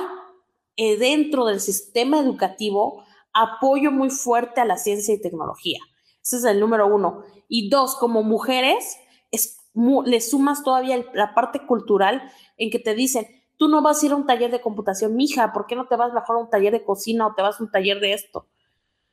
[0.76, 5.80] eh, dentro del sistema educativo apoyo muy fuerte a la ciencia y tecnología.
[6.22, 7.24] Ese es el número uno.
[7.48, 8.96] Y dos, como mujeres,
[9.32, 12.22] es, le sumas todavía la parte cultural
[12.58, 15.52] en que te dicen, tú no vas a ir a un taller de computación, mija,
[15.52, 17.64] ¿por qué no te vas mejor a un taller de cocina o te vas a
[17.64, 18.46] un taller de esto?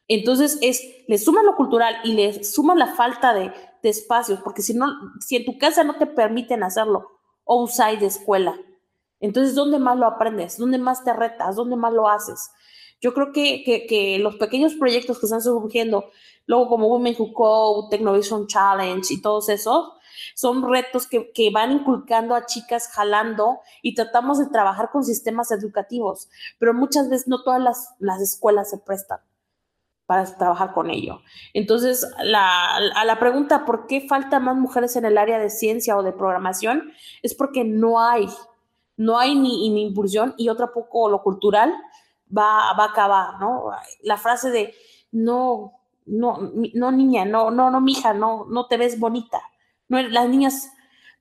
[0.08, 3.54] Entonces es, le sumas lo cultural y le sumas la falta de,
[3.84, 4.88] espacios, porque si no,
[5.22, 7.08] si en tu casa no te permiten hacerlo,
[7.46, 8.54] o usar de escuela,
[9.22, 10.58] entonces ¿dónde más lo aprendes?
[10.58, 11.56] ¿Dónde más te retas?
[11.56, 12.52] ¿Dónde más lo haces?
[13.00, 16.10] Yo creo que, que, los pequeños proyectos que están surgiendo,
[16.48, 19.94] luego como Women Who Code, Technovision Challenge y todos esos,
[20.36, 25.50] son retos que, que, van inculcando a chicas jalando y tratamos de trabajar con sistemas
[25.52, 26.28] educativos,
[26.60, 29.22] pero muchas veces no todas las, las escuelas se prestan
[30.08, 31.22] para trabajar con ello.
[31.54, 35.98] Entonces, la, a la pregunta por qué faltan más mujeres en el área de ciencia
[35.98, 38.28] o de programación, es porque no hay,
[38.96, 41.74] no hay ni, ni impulsión y otra poco lo cultural
[42.36, 43.66] va, va a acabar, ¿no?
[44.02, 44.74] La frase de
[45.12, 45.74] no,
[46.06, 49.42] no, no niña, no, no, no, mija, no, no te ves bonita.
[49.90, 50.72] No, las niñas,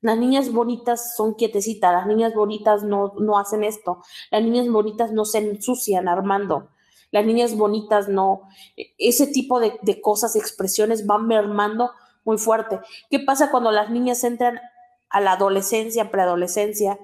[0.01, 5.11] las niñas bonitas son quietecitas, las niñas bonitas no, no hacen esto, las niñas bonitas
[5.11, 6.69] no se ensucian armando
[7.11, 8.49] las niñas bonitas no,
[8.99, 11.91] ese tipo de, de cosas, expresiones van mermando
[12.25, 12.81] muy fuerte.
[13.11, 14.61] ¿Qué pasa cuando las niñas entran
[15.09, 16.99] a la adolescencia, preadolescencia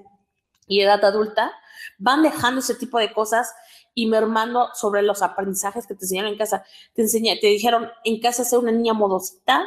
[0.67, 1.51] y edad adulta?
[1.97, 3.53] Van dejando ese tipo de cosas
[3.95, 6.65] y mermando sobre los aprendizajes que te enseñaron en casa.
[6.93, 9.63] Te, enseña, te dijeron en casa ser una niña modosita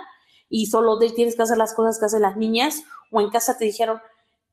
[0.48, 3.64] y solo tienes que hacer las cosas que hacen las niñas, o en casa te
[3.64, 4.00] dijeron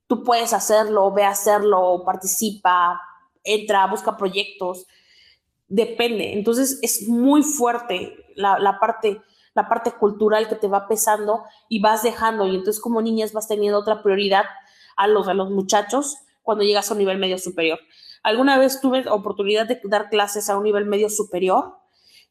[0.07, 2.99] tú puedes hacerlo, ve a hacerlo, participa,
[3.43, 4.87] entra, busca proyectos
[5.73, 6.33] depende.
[6.33, 9.21] Entonces es muy fuerte la, parte,
[9.55, 12.45] la parte cultural que te va pesando y vas dejando.
[12.45, 14.45] Y entonces como niñas vas teniendo otra prioridad
[14.95, 17.79] a los, a los muchachos cuando llegas a un nivel medio superior.
[18.21, 21.77] Alguna vez tuve oportunidad de dar clases a un nivel medio superior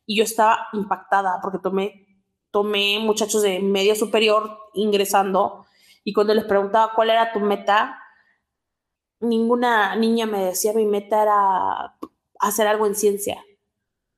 [0.07, 5.67] y yo estaba impactada porque tomé, tomé muchachos de medio superior ingresando
[6.05, 7.99] y cuando les preguntaba cuál era tu meta,
[9.21, 11.97] ninguna niña me decía mi meta era
[12.43, 13.43] hacer algo en ciencia.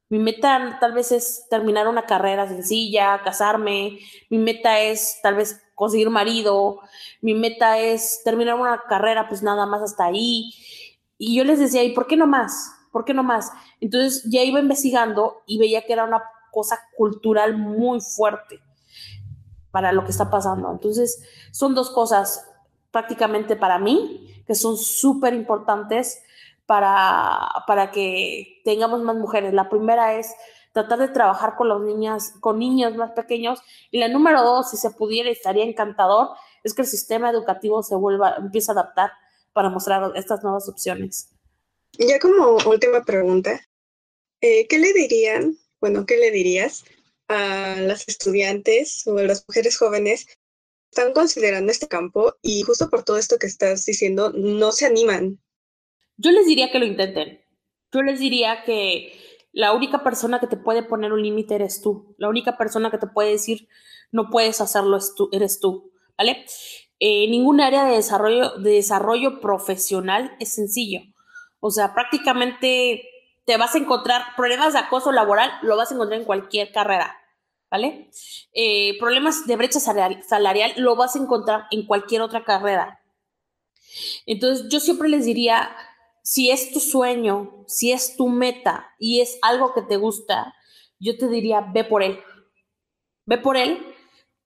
[0.08, 3.98] Mi meta tal vez es terminar una carrera sencilla, casarme.
[4.30, 6.80] Mi meta es tal vez conseguir marido.
[7.20, 10.52] Mi meta es terminar una carrera, pues nada más hasta ahí.
[11.18, 12.72] Y yo les decía, ¿y por qué no más?
[12.92, 13.50] ¿Por qué no más?
[13.80, 16.22] Entonces ya iba investigando y veía que era una
[16.52, 18.60] cosa cultural muy fuerte
[19.70, 20.70] para lo que está pasando.
[20.70, 21.20] Entonces,
[21.50, 22.48] son dos cosas
[22.92, 26.22] prácticamente para mí que son súper importantes
[26.66, 29.52] para, para que tengamos más mujeres.
[29.52, 30.34] La primera es
[30.72, 33.60] tratar de trabajar con los niñas, con niños más pequeños.
[33.90, 36.30] Y la número dos, si se pudiera, estaría encantador,
[36.64, 39.12] es que el sistema educativo se vuelva, empiece a adaptar
[39.52, 41.30] para mostrar estas nuevas opciones.
[41.98, 43.60] Ya como última pregunta,
[44.40, 46.84] eh, ¿qué le dirían, bueno, qué le dirías
[47.28, 50.34] a las estudiantes o a las mujeres jóvenes que
[50.90, 55.38] están considerando este campo y justo por todo esto que estás diciendo, no se animan
[56.16, 57.44] yo les diría que lo intenten.
[57.92, 59.18] Yo les diría que
[59.52, 62.14] la única persona que te puede poner un límite eres tú.
[62.18, 63.68] La única persona que te puede decir
[64.10, 64.98] no puedes hacerlo
[65.32, 66.44] eres tú, ¿vale?
[67.00, 71.00] Eh, ningún área de desarrollo, de desarrollo profesional es sencillo.
[71.60, 73.08] O sea, prácticamente
[73.44, 77.16] te vas a encontrar problemas de acoso laboral, lo vas a encontrar en cualquier carrera,
[77.70, 78.10] ¿vale?
[78.52, 83.00] Eh, problemas de brecha salarial, lo vas a encontrar en cualquier otra carrera.
[84.26, 85.74] Entonces, yo siempre les diría,
[86.24, 90.54] si es tu sueño, si es tu meta y es algo que te gusta,
[90.98, 92.18] yo te diría, ve por él.
[93.26, 93.94] Ve por él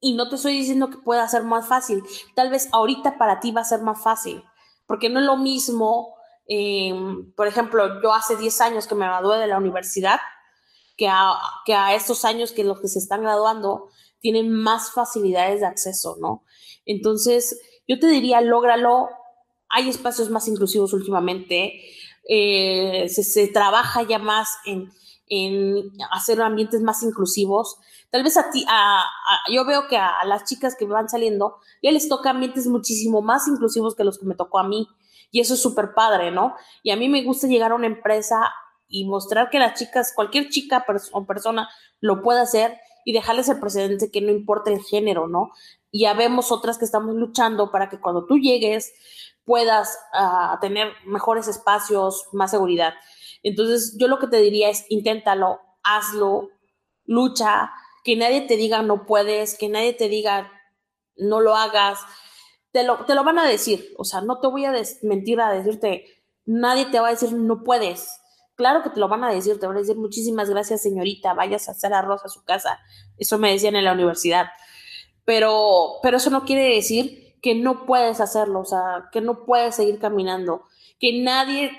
[0.00, 2.02] y no te estoy diciendo que pueda ser más fácil.
[2.34, 4.42] Tal vez ahorita para ti va a ser más fácil,
[4.86, 6.16] porque no es lo mismo,
[6.46, 10.18] em, por ejemplo, yo hace 10 años que me gradué de la universidad,
[10.96, 15.60] que a, que a estos años que los que se están graduando tienen más facilidades
[15.60, 16.42] de acceso, ¿no?
[16.84, 19.10] Entonces, yo te diría, lógralo
[19.68, 21.80] hay espacios más inclusivos últimamente.
[22.28, 24.90] eh, se, trabaja ya más en,
[26.10, 27.78] hacer ambientes más inclusivos.
[28.10, 28.64] Tal vez a ti,
[29.50, 33.46] yo veo que a, las chicas que van saliendo ya les toca ambientes muchísimo más
[33.48, 34.88] inclusivos que los que me tocó a mí.
[35.30, 36.54] Y eso es súper padre, ¿no?
[36.82, 38.50] Y a mí me gusta llegar a una empresa
[38.88, 41.68] y mostrar que las chicas, cualquier chica o persona
[42.00, 45.50] lo puede hacer y dejarles el precedente que no importa el género, ¿no?
[45.90, 48.92] Y ya vemos otras que estamos luchando para que cuando tú llegues
[49.48, 52.92] puedas uh, tener mejores espacios, más seguridad.
[53.42, 56.50] Entonces, yo lo que te diría es inténtalo, hazlo,
[57.06, 57.70] lucha,
[58.04, 60.52] que nadie te diga no puedes, que nadie te diga
[61.16, 61.98] no lo hagas.
[62.72, 65.50] Te lo, te lo van a decir, o sea, no te voy a mentir a
[65.50, 66.04] decirte,
[66.44, 68.20] nadie te va a decir no puedes.
[68.54, 71.68] Claro que te lo van a decir, te van a decir muchísimas gracias señorita, vayas
[71.68, 72.78] a hacer arroz a su casa.
[73.16, 74.48] Eso me decían en la universidad.
[75.24, 79.76] Pero, pero eso no quiere decir que no puedes hacerlo, o sea, que no puedes
[79.76, 80.64] seguir caminando,
[80.98, 81.70] que nadie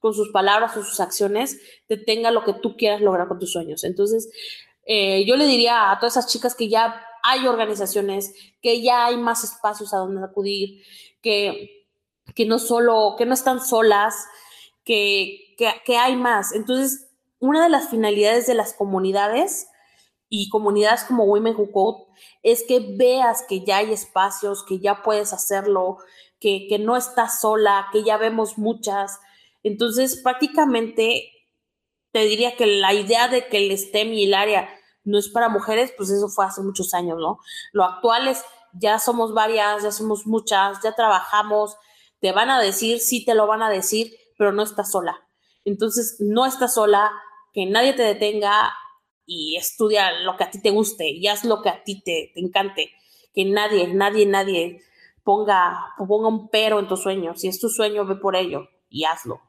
[0.00, 3.52] con sus palabras o sus acciones te tenga lo que tú quieras lograr con tus
[3.52, 3.84] sueños.
[3.84, 4.30] Entonces,
[4.84, 9.16] eh, yo le diría a todas esas chicas que ya hay organizaciones, que ya hay
[9.16, 10.82] más espacios a donde acudir,
[11.22, 11.86] que,
[12.34, 14.14] que no solo, que no están solas,
[14.84, 16.52] que, que, que hay más.
[16.52, 19.68] Entonces, una de las finalidades de las comunidades
[20.36, 22.04] y comunidades como Women Who Code
[22.42, 25.98] es que veas que ya hay espacios, que ya puedes hacerlo,
[26.40, 29.20] que, que no estás sola, que ya vemos muchas.
[29.62, 31.30] Entonces, prácticamente
[32.10, 34.68] te diría que la idea de que el STEM y el área
[35.04, 37.38] no es para mujeres, pues eso fue hace muchos años, ¿no?
[37.72, 41.76] Lo actual es, ya somos varias, ya somos muchas, ya trabajamos,
[42.18, 45.16] te van a decir, sí te lo van a decir, pero no estás sola.
[45.64, 47.12] Entonces, no estás sola,
[47.52, 48.72] que nadie te detenga,
[49.26, 52.32] y estudia lo que a ti te guste y haz lo que a ti te,
[52.38, 52.90] encante.
[53.34, 54.82] Que nadie, nadie, nadie
[55.22, 57.36] ponga, ponga un pero en tu sueño.
[57.36, 59.40] Si es tu sueño, ve por ello y hazlo.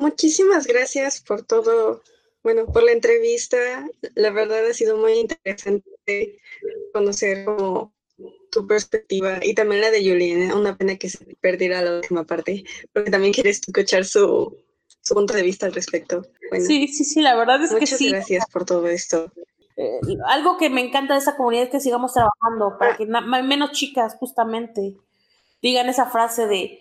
[0.00, 2.02] Muchísimas gracias por todo,
[2.42, 3.88] bueno, por la entrevista.
[4.14, 6.40] La verdad ha sido muy interesante
[6.92, 7.94] conocer como
[8.50, 10.56] tu perspectiva y también la de Juliana.
[10.56, 14.56] Una pena que se perdiera la última parte, porque también quieres escuchar su,
[15.00, 16.22] su punto de vista al respecto.
[16.66, 18.04] sí, sí, sí, la verdad es que sí.
[18.04, 19.32] Muchas gracias por todo esto.
[19.76, 23.72] Eh, algo que me encanta de esa comunidad es que sigamos trabajando para que menos
[23.72, 24.96] chicas justamente
[25.62, 26.80] digan esa frase de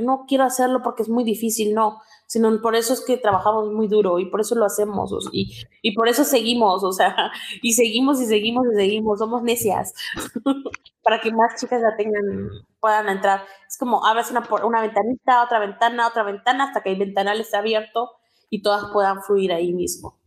[0.00, 3.88] no quiero hacerlo porque es muy difícil, no, sino por eso es que trabajamos muy
[3.88, 7.14] duro y por eso lo hacemos y, y por eso seguimos, o sea,
[7.62, 9.94] y seguimos y seguimos y seguimos, somos necias
[11.02, 12.50] para que más chicas la tengan,
[12.80, 13.44] puedan entrar.
[13.68, 17.56] Es como abres una, una ventanita, otra ventana, otra ventana, hasta que el ventanal esté
[17.56, 18.10] abierto
[18.50, 20.18] y todas puedan fluir ahí mismo.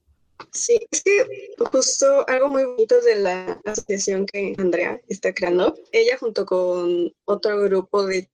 [0.54, 1.26] Sí, es que
[1.72, 7.60] justo algo muy bonito de la asociación que Andrea está creando, ella junto con otro
[7.64, 8.30] grupo de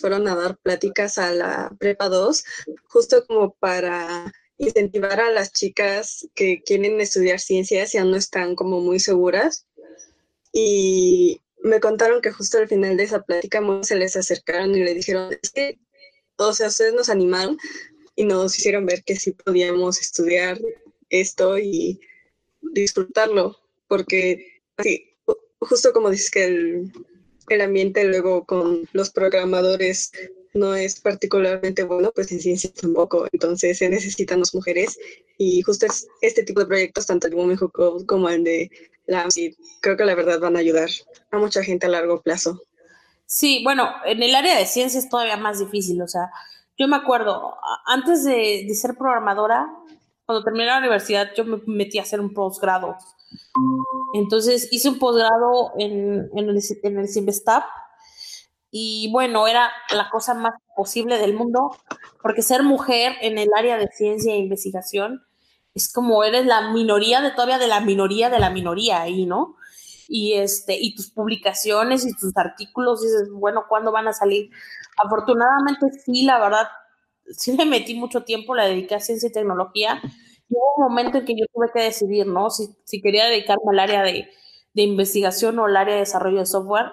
[0.00, 2.44] fueron a dar pláticas a la Prepa 2,
[2.88, 8.54] justo como para incentivar a las chicas que quieren estudiar ciencias y aún no están
[8.54, 9.66] como muy seguras.
[10.52, 14.94] Y me contaron que justo al final de esa plática se les acercaron y le
[14.94, 15.78] dijeron, es que,
[16.36, 17.58] o sea, ustedes nos animaron
[18.16, 20.58] y nos hicieron ver que sí podíamos estudiar
[21.08, 22.00] esto y
[22.60, 25.14] disfrutarlo, porque sí,
[25.60, 26.92] justo como dices que el,
[27.54, 30.12] el ambiente luego con los programadores
[30.54, 33.26] no es particularmente bueno, pues en ciencia tampoco.
[33.32, 34.98] Entonces se necesitan las mujeres
[35.36, 35.86] y justo
[36.20, 38.70] este tipo de proyectos, tanto el Women Who como el de
[39.06, 39.26] la
[39.80, 40.90] creo que la verdad van a ayudar
[41.30, 42.62] a mucha gente a largo plazo.
[43.24, 46.00] Sí, bueno, en el área de ciencia es todavía más difícil.
[46.02, 46.30] O sea,
[46.78, 49.66] yo me acuerdo, antes de, de ser programadora,
[50.24, 52.96] cuando terminé la universidad, yo me metí a hacer un posgrado.
[54.14, 57.08] Entonces hice un posgrado en, en, el, en el
[58.70, 61.76] y bueno, era la cosa más posible del mundo,
[62.22, 65.22] porque ser mujer en el área de ciencia e investigación
[65.74, 69.56] es como eres la minoría de todavía de la minoría de la minoría ahí, ¿no?
[70.08, 74.50] Y este, y tus publicaciones y tus artículos, dices, bueno, ¿cuándo van a salir?
[75.02, 76.68] Afortunadamente sí, la verdad,
[77.30, 80.00] sí le metí mucho tiempo, la dediqué a ciencia y tecnología.
[80.48, 82.50] Y hubo un momento en que yo tuve que decidir, ¿no?
[82.50, 84.28] Si, si quería dedicarme al área de,
[84.74, 86.92] de investigación o al área de desarrollo de software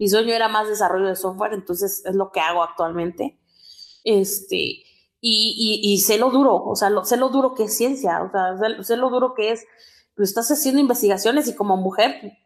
[0.00, 3.38] mi sueño era más desarrollo de software, entonces es lo que hago actualmente.
[4.02, 4.56] Este,
[5.20, 8.82] y, y, sé lo duro, o sea, sé lo duro que es ciencia, o sea,
[8.82, 9.66] sé, lo duro que es,
[10.16, 12.38] pues estás haciendo investigaciones y como mujer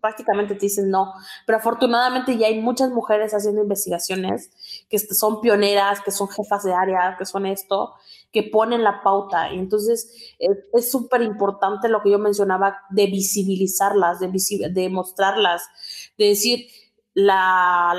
[0.00, 1.12] prácticamente te dicen no,
[1.46, 4.50] pero afortunadamente ya hay muchas mujeres haciendo investigaciones
[4.88, 7.94] que son pioneras, que son jefas de área, que son esto,
[8.32, 9.52] que ponen la pauta.
[9.52, 10.34] Y entonces
[10.72, 14.30] es súper importante lo que yo mencionaba de visibilizarlas, de,
[14.70, 15.62] de mostrarlas,
[16.16, 16.66] de decir,
[17.14, 17.96] la,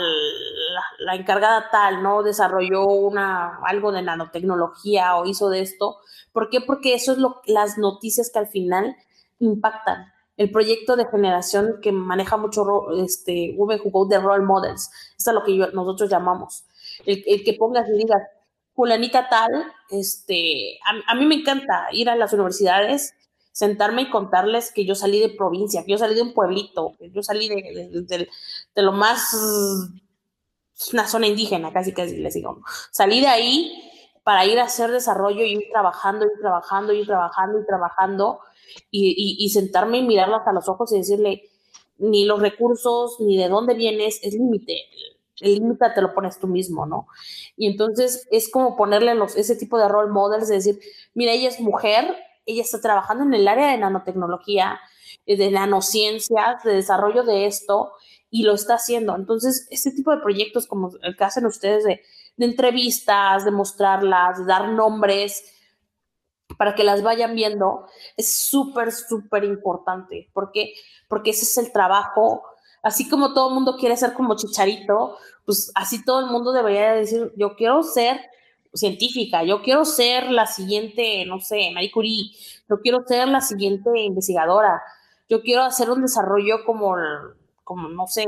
[1.00, 2.24] la, encargada tal, ¿no?
[2.24, 5.98] Desarrolló una, algo de nanotecnología o hizo de esto.
[6.32, 6.62] ¿Por qué?
[6.62, 8.96] Porque eso es lo, las noticias que al final
[9.40, 10.06] impactan.
[10.38, 12.64] El proyecto de generación que maneja mucho
[13.04, 16.64] este, Women de Role Models, eso es lo que nosotros llamamos.
[17.06, 18.22] El, el, que pongas y digas,
[18.80, 19.52] fulanita tal,
[19.90, 23.14] este, a, mí me encanta ir a las universidades
[23.52, 27.12] sentarme y contarles que yo salí de provincia, que yo salí de un pueblito, que
[27.12, 28.30] yo salí de,
[28.76, 29.36] lo más,
[30.94, 32.62] una zona indígena, casi casi les digo.
[32.90, 33.92] Salí de ahí
[34.24, 38.40] para ir a hacer desarrollo y ir trabajando, ir trabajando, ir trabajando, y trabajando,
[38.92, 41.50] y, sentarme y mirarlas a los ojos y decirle,
[41.98, 44.86] ni los recursos, ni de dónde vienes, es límite.
[45.42, 47.08] El límite te lo pones tú mismo, ¿no?
[47.56, 50.80] Y entonces es como ponerle los, ese tipo de role models, de decir,
[51.14, 52.16] mira, ella es mujer,
[52.46, 54.80] ella está trabajando en el área de nanotecnología,
[55.26, 57.94] eh, de nanociencias, de desarrollo de esto,
[58.30, 59.16] y lo está haciendo.
[59.16, 62.02] Entonces, este tipo de proyectos como el que hacen ustedes de,
[62.38, 65.56] entrevistas, de mostrarlas, de dar nombres,
[66.58, 67.86] para que las vayan viendo,
[68.18, 70.30] es súper, súper importante.
[70.34, 70.74] ¿Por qué?
[71.08, 72.44] Porque ese es el trabajo.
[72.82, 76.94] Así como todo el mundo quiere ser como Chicharito, pues así todo el mundo debería
[76.94, 78.20] decir, yo quiero ser
[78.74, 82.32] científica, yo quiero ser la siguiente, no sé, Marie Curie,
[82.70, 84.82] yo quiero ser la siguiente investigadora,
[85.28, 86.96] yo quiero hacer un desarrollo como,
[87.64, 88.26] como no sé,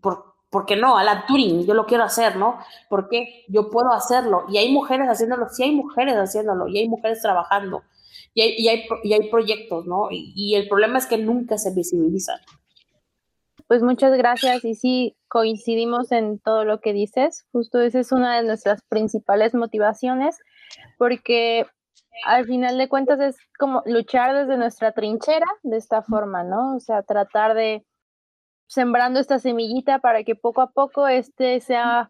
[0.00, 0.96] por, ¿por qué no?
[0.96, 2.58] Alan Turing, yo lo quiero hacer, ¿no?
[2.88, 4.44] Porque yo puedo hacerlo.
[4.48, 7.82] Y hay mujeres haciéndolo, sí hay mujeres haciéndolo, y hay mujeres trabajando,
[8.34, 10.10] y hay, y hay, y hay proyectos, ¿no?
[10.10, 12.38] Y, y el problema es que nunca se visibilizan.
[13.66, 17.46] Pues muchas gracias y sí coincidimos en todo lo que dices.
[17.50, 20.38] Justo esa es una de nuestras principales motivaciones
[20.98, 21.66] porque
[22.26, 26.76] al final de cuentas es como luchar desde nuestra trinchera de esta forma, ¿no?
[26.76, 27.84] O sea, tratar de
[28.66, 32.08] sembrando esta semillita para que poco a poco este sea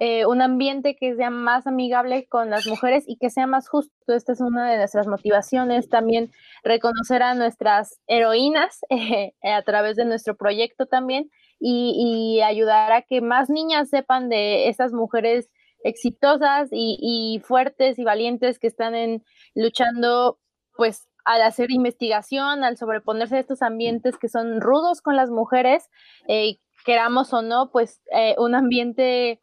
[0.00, 3.92] eh, un ambiente que sea más amigable con las mujeres y que sea más justo.
[4.08, 5.88] Esta es una de nuestras motivaciones.
[5.88, 6.32] También
[6.64, 11.30] reconocer a nuestras heroínas eh, a través de nuestro proyecto también
[11.60, 15.48] y, ayudar a que más niñas sepan de estas mujeres
[15.84, 19.24] exitosas y, fuertes y valientes que están en,
[19.54, 20.38] luchando
[20.76, 25.88] pues al hacer investigación, al sobreponerse a estos ambientes que son rudos con las mujeres,
[26.28, 28.02] eh, queramos o no, pues
[28.36, 29.40] un ambiente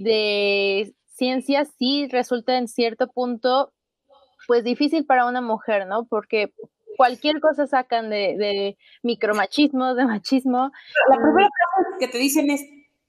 [0.00, 3.72] de ciencias sí resulta en cierto punto
[4.46, 6.06] pues difícil para una mujer, ¿no?
[6.06, 6.52] Porque
[6.96, 10.72] cualquier cosa sacan de, de micromachismo, de machismo.
[11.08, 12.62] La primera cosa que te dicen es,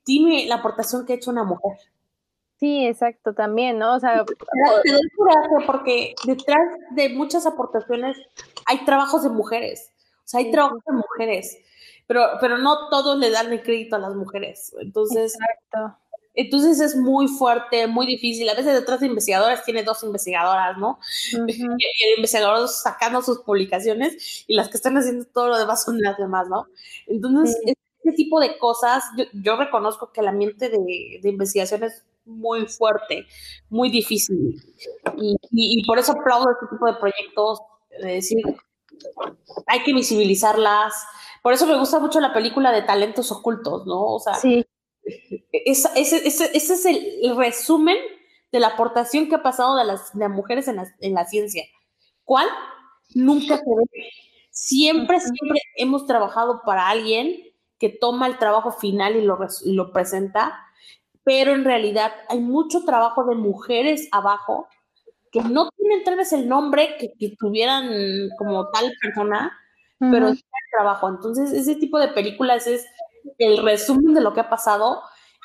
[0.06, 1.78] dime la aportación que ha hecho una mujer.
[2.60, 3.96] Sí, exacto, también, ¿no?
[3.96, 6.62] O sea, te doy coraje porque detrás
[6.92, 8.18] de muchas aportaciones
[8.68, 11.58] hay trabajos de mujeres, o sea, hay trabajos de mujeres,
[12.06, 14.76] pero, pero no todos le dan el crédito a las mujeres.
[14.80, 16.01] Entonces, Exacto.
[16.34, 18.48] Entonces es muy fuerte, muy difícil.
[18.50, 21.00] A veces detrás de investigadores tiene dos investigadoras, ¿no?
[21.48, 26.18] el investigador sacando sus publicaciones y las que están haciendo todo lo demás son las
[26.18, 26.68] demás, ¿no?
[27.08, 29.04] Entonces, este tipo de cosas,
[29.34, 33.26] yo, reconozco que el ambiente de, investigación es muy fuerte,
[33.70, 34.62] muy difícil.
[35.52, 37.60] Y, por eso aplaudo este tipo de proyectos,
[38.02, 38.42] de decir,
[39.68, 40.94] hay que visibilizarlas.
[41.44, 44.02] Por eso me gusta mucho la película de talentos ocultos, ¿no?
[44.02, 44.66] O sea, sí
[45.52, 47.98] ese, ese, es el, resumen
[48.52, 51.64] de la aportación que ha pasado de las, mujeres en la, en la ciencia.
[52.24, 52.48] ¿Cuál?
[53.14, 54.10] Nunca se ve.
[54.52, 57.38] Siempre, siempre hemos trabajado para alguien
[57.80, 60.60] que toma el trabajo final y lo, lo presenta,
[61.24, 64.68] pero en realidad hay mucho trabajo de mujeres abajo
[65.32, 67.90] que no tienen tal vez el nombre que, que tuvieran
[68.38, 69.58] como tal persona,
[69.98, 70.44] pero es
[70.76, 71.10] trabajo.
[71.10, 72.86] Entonces, ese tipo de películas es
[73.38, 75.02] el resumen de lo que ha pasado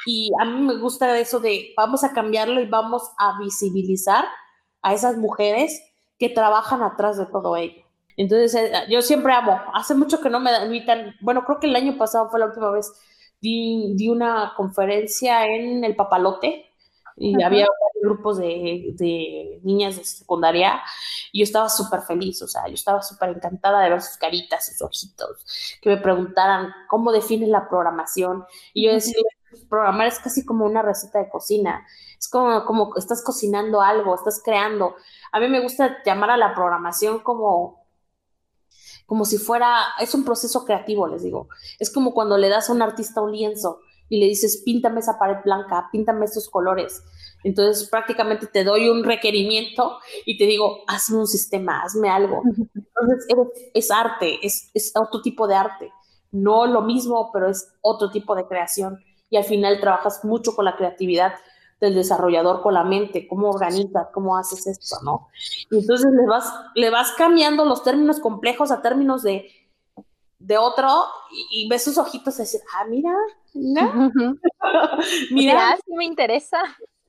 [0.06, 4.24] y a mí me gusta eso de vamos a cambiarlo y vamos a visibilizar
[4.82, 5.80] a esas mujeres
[6.18, 7.82] que trabajan atrás de todo ello.
[8.16, 9.60] Entonces, eh, yo siempre amo.
[9.74, 11.14] Hace mucho que no me invitan.
[11.20, 12.90] Bueno, creo que el año pasado fue la última vez.
[13.40, 16.65] Di, di una conferencia en el Papalote
[17.16, 17.66] y había
[18.02, 20.80] grupos de, de, niñas de secundaria
[21.32, 24.66] y yo estaba súper feliz, o sea, yo estaba súper encantada de ver sus caritas,
[24.66, 28.44] sus ojitos, que me preguntaran cómo defines la programación
[28.74, 29.14] y yo decía,
[29.68, 31.86] programar es casi como una receta de cocina,
[32.18, 34.96] es como, como estás cocinando algo, estás creando.
[35.32, 37.86] A mí me gusta llamar a la programación como
[39.06, 41.48] como si fuera, es un proceso creativo, les digo.
[41.78, 45.18] Es como cuando le das a un artista un lienzo y le dices, píntame esa
[45.18, 47.02] pared blanca, píntame estos colores.
[47.44, 52.42] Entonces prácticamente te doy un requerimiento y te digo, hazme un sistema, hazme algo.
[52.44, 53.26] Entonces
[53.74, 55.92] es, arte, es, es, otro tipo de arte.
[56.32, 58.98] no lo mismo, pero es otro tipo de creación.
[59.30, 61.32] Y al final trabajas mucho con la creatividad
[61.80, 65.28] del desarrollador, con la mente, cómo organizas, cómo haces esto, ¿no?
[65.70, 69.50] Y entonces le vas, le vas cambiando los términos complejos a términos de,
[70.38, 70.88] de otro
[71.50, 73.12] y, ves sus ojitos y dices, ah, mira,
[75.30, 76.58] mira, mira, sí me interesa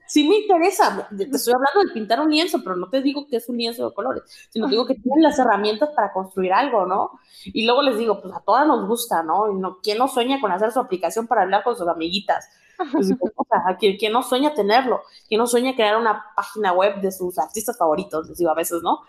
[0.08, 1.08] sí me interesa.
[1.16, 3.88] Te estoy hablando de pintar un lienzo, pero no te digo que es un lienzo
[3.88, 7.12] de colores, sino digo que tienen las herramientas para construir algo, ¿no?
[7.46, 9.48] Y luego les digo, pues a todas nos gusta, ¿no?
[9.54, 12.48] no ¿Quién no sueña con hacer su aplicación para hablar con sus amiguitas?
[12.92, 15.02] Pues, o sea, ¿quién, ¿quién, no sueña tenerlo?
[15.28, 18.30] ¿Quién no sueña crear una página web de sus artistas favoritos?
[18.30, 19.00] Les digo a veces, ¿no?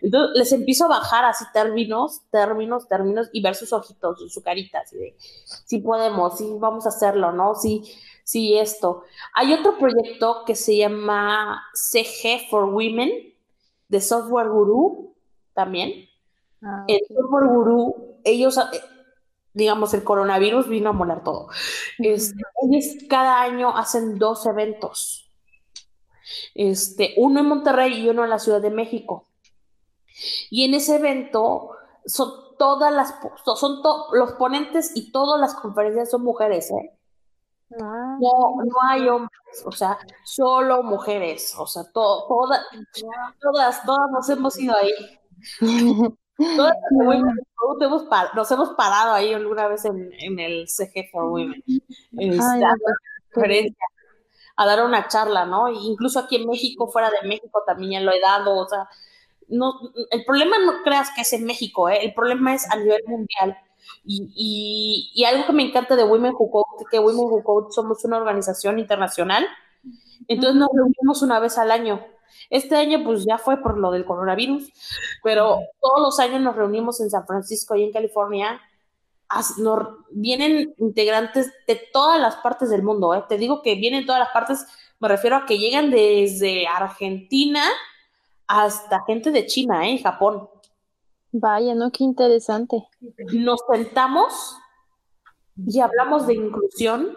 [0.00, 4.80] Entonces les empiezo a bajar así términos, términos, términos y ver sus ojitos, su carita,
[4.80, 7.54] así de, sí podemos, sí vamos a hacerlo, ¿no?
[7.54, 7.82] Sí
[8.28, 9.04] sí, esto.
[9.32, 13.10] Hay otro proyecto que se llama CG for Women,
[13.88, 15.14] de Software Guru,
[15.54, 16.10] también.
[16.62, 18.82] Ah, el Software Guru, ellos, eh,
[19.54, 21.48] digamos, el coronavirus vino a molar todo.
[21.98, 22.38] Este,
[22.70, 25.30] ellos cada año hacen dos eventos.
[26.54, 29.24] Este, uno en Monterrey y uno en la Ciudad de México.
[30.50, 31.70] Y en ese evento
[32.04, 33.14] son todas las,
[33.56, 33.80] son
[34.12, 36.97] los ponentes y todas las conferencias son mujeres, ¿eh?
[37.70, 42.62] Ah, no, no hay hombres, o sea, solo mujeres, o sea, todas,
[43.40, 44.92] todas, todas nos hemos ido ahí.
[46.56, 46.74] Todas
[47.80, 48.04] hemos
[48.34, 51.62] nos hemos parado ahí alguna vez en, en el CG for Women.
[52.18, 52.64] Este,
[54.56, 55.68] a, dar una charla, ¿no?
[55.68, 58.88] Incluso aquí en México, fuera de México también ya lo he dado, o sea,
[59.48, 59.74] no,
[60.10, 61.98] el problema no creas que es en México, ¿eh?
[62.02, 63.56] el problema es a nivel mundial
[64.04, 68.16] y, algo que me encanta de Women Who Code, que Women Who Code somos una
[68.16, 69.46] organización internacional,
[70.26, 72.04] entonces nos reunimos una vez al año.
[72.50, 74.70] Este año pues ya fue por lo del coronavirus,
[75.22, 78.60] pero todos los años nos reunimos en San Francisco y en California.
[79.58, 83.14] Nos, vienen integrantes de todas las partes del mundo.
[83.14, 83.24] ¿eh?
[83.28, 84.66] Te digo que vienen todas las partes,
[85.00, 87.62] me refiero a que llegan desde Argentina
[88.46, 89.92] hasta gente de China ¿eh?
[89.92, 90.48] y Japón.
[91.32, 91.90] Vaya, ¿no?
[91.90, 92.88] Qué interesante.
[93.32, 94.56] Nos sentamos
[95.66, 97.16] y hablamos de inclusión,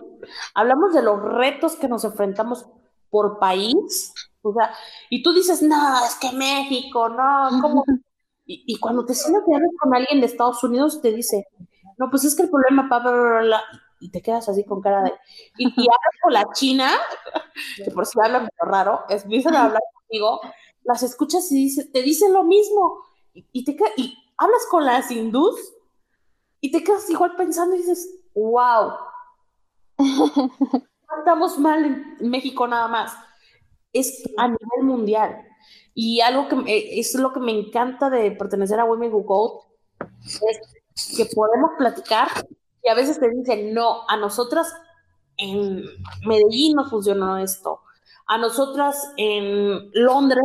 [0.53, 2.65] hablamos de los retos que nos enfrentamos
[3.09, 4.73] por país, o sea,
[5.09, 7.83] y tú dices, no, es que México, no, ¿cómo?
[8.45, 9.43] Y, cuando te sientas
[9.79, 11.47] con alguien de Estados Unidos, te dice,
[11.97, 13.61] no, pues es que el problema, bla,
[14.01, 15.13] y te quedas así con cara de.
[15.57, 16.91] Y, y hablas con la China,
[17.77, 20.41] que por si hablan raro, empiezan a hablar contigo,
[20.83, 25.59] las escuchas y dice, te dicen lo mismo y, te y hablas con las hindús
[26.59, 28.93] y te quedas igual pensando y dices, wow,
[31.19, 31.85] estamos mal
[32.19, 33.13] en México nada más,
[33.93, 35.47] es a nivel mundial.
[35.93, 39.59] Y algo que es lo que me encanta de pertenecer a Women Who Code,
[40.95, 42.29] es que podemos platicar
[42.83, 44.73] y a veces te dicen, no, a nosotras
[45.37, 45.83] en
[46.25, 47.81] Medellín no funcionó esto,
[48.27, 50.43] a nosotras en Londres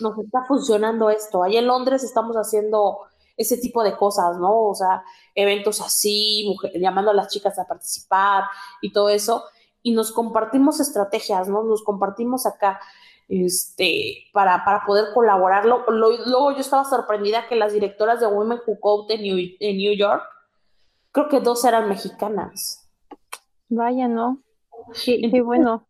[0.00, 1.42] nos está funcionando esto.
[1.42, 2.98] Allá en Londres estamos haciendo
[3.36, 4.68] ese tipo de cosas, ¿no?
[4.68, 5.02] O sea,
[5.34, 8.44] eventos así, llamando a las chicas a participar
[8.82, 9.44] y todo eso.
[9.82, 11.62] Y nos compartimos estrategias, ¿no?
[11.62, 12.80] Nos compartimos acá
[13.28, 15.64] este, para, para poder colaborar.
[15.64, 19.96] Luego yo estaba sorprendida que las directoras de Women Who Code en New, en New
[19.96, 20.22] York,
[21.12, 22.88] creo que dos eran mexicanas.
[23.68, 24.42] Vaya, ¿no?
[24.94, 25.87] Sí, bueno.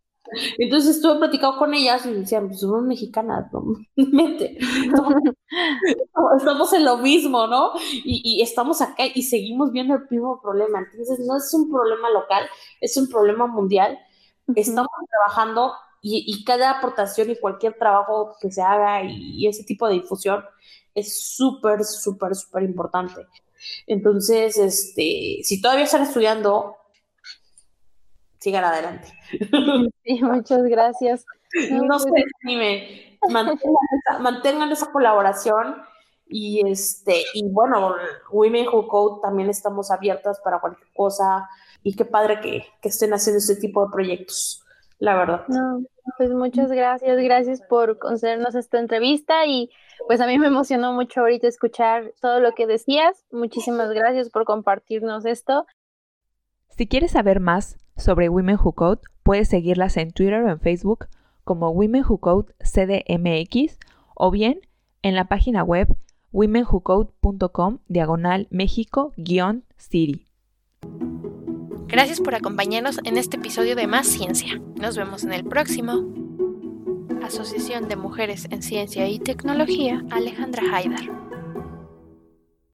[0.58, 3.64] Entonces estuve platicando con ellas y decían, pues somos mexicanas, ¿no?
[6.36, 7.72] estamos en lo mismo, ¿no?
[8.04, 10.80] Y, estamos acá y seguimos viendo el mismo problema.
[10.80, 12.46] Entonces no es un problema local,
[12.80, 13.98] es un problema mundial.
[14.54, 19.94] Estamos trabajando y, cada aportación y cualquier trabajo que se haga y, ese tipo de
[19.94, 20.44] difusión
[20.94, 23.26] es súper, súper, súper importante.
[23.86, 26.77] Entonces, este, si todavía están estudiando,
[28.38, 29.08] sigan adelante.
[30.04, 31.26] Sí, muchas gracias.
[31.70, 33.18] No, pues se desanimen,
[34.20, 35.76] mantengan, esa, colaboración
[36.26, 37.94] y este y bueno,
[38.30, 41.48] Women Who Code también estamos abiertas para cualquier cosa
[41.82, 44.62] y qué padre que, estén haciendo este tipo de proyectos,
[44.98, 45.44] la verdad.
[45.48, 45.82] No,
[46.16, 49.70] pues muchas gracias, gracias por concedernos esta entrevista y
[50.06, 53.24] pues a mí me emocionó mucho ahorita escuchar todo lo que decías.
[53.30, 55.66] Muchísimas gracias por compartirnos esto.
[56.76, 61.06] Si quieres saber más sobre Women Who Code, puedes seguirlas en Twitter o en Facebook
[61.44, 63.78] como Women Who Code CDMX
[64.14, 64.60] o bien
[65.02, 65.96] en la página web
[66.32, 70.26] womenwhocode.com diagonal México-City.
[71.86, 74.60] Gracias por acompañarnos en este episodio de Más Ciencia.
[74.76, 76.04] Nos vemos en el próximo.
[77.22, 81.27] Asociación de Mujeres en Ciencia y Tecnología, Alejandra Haidar.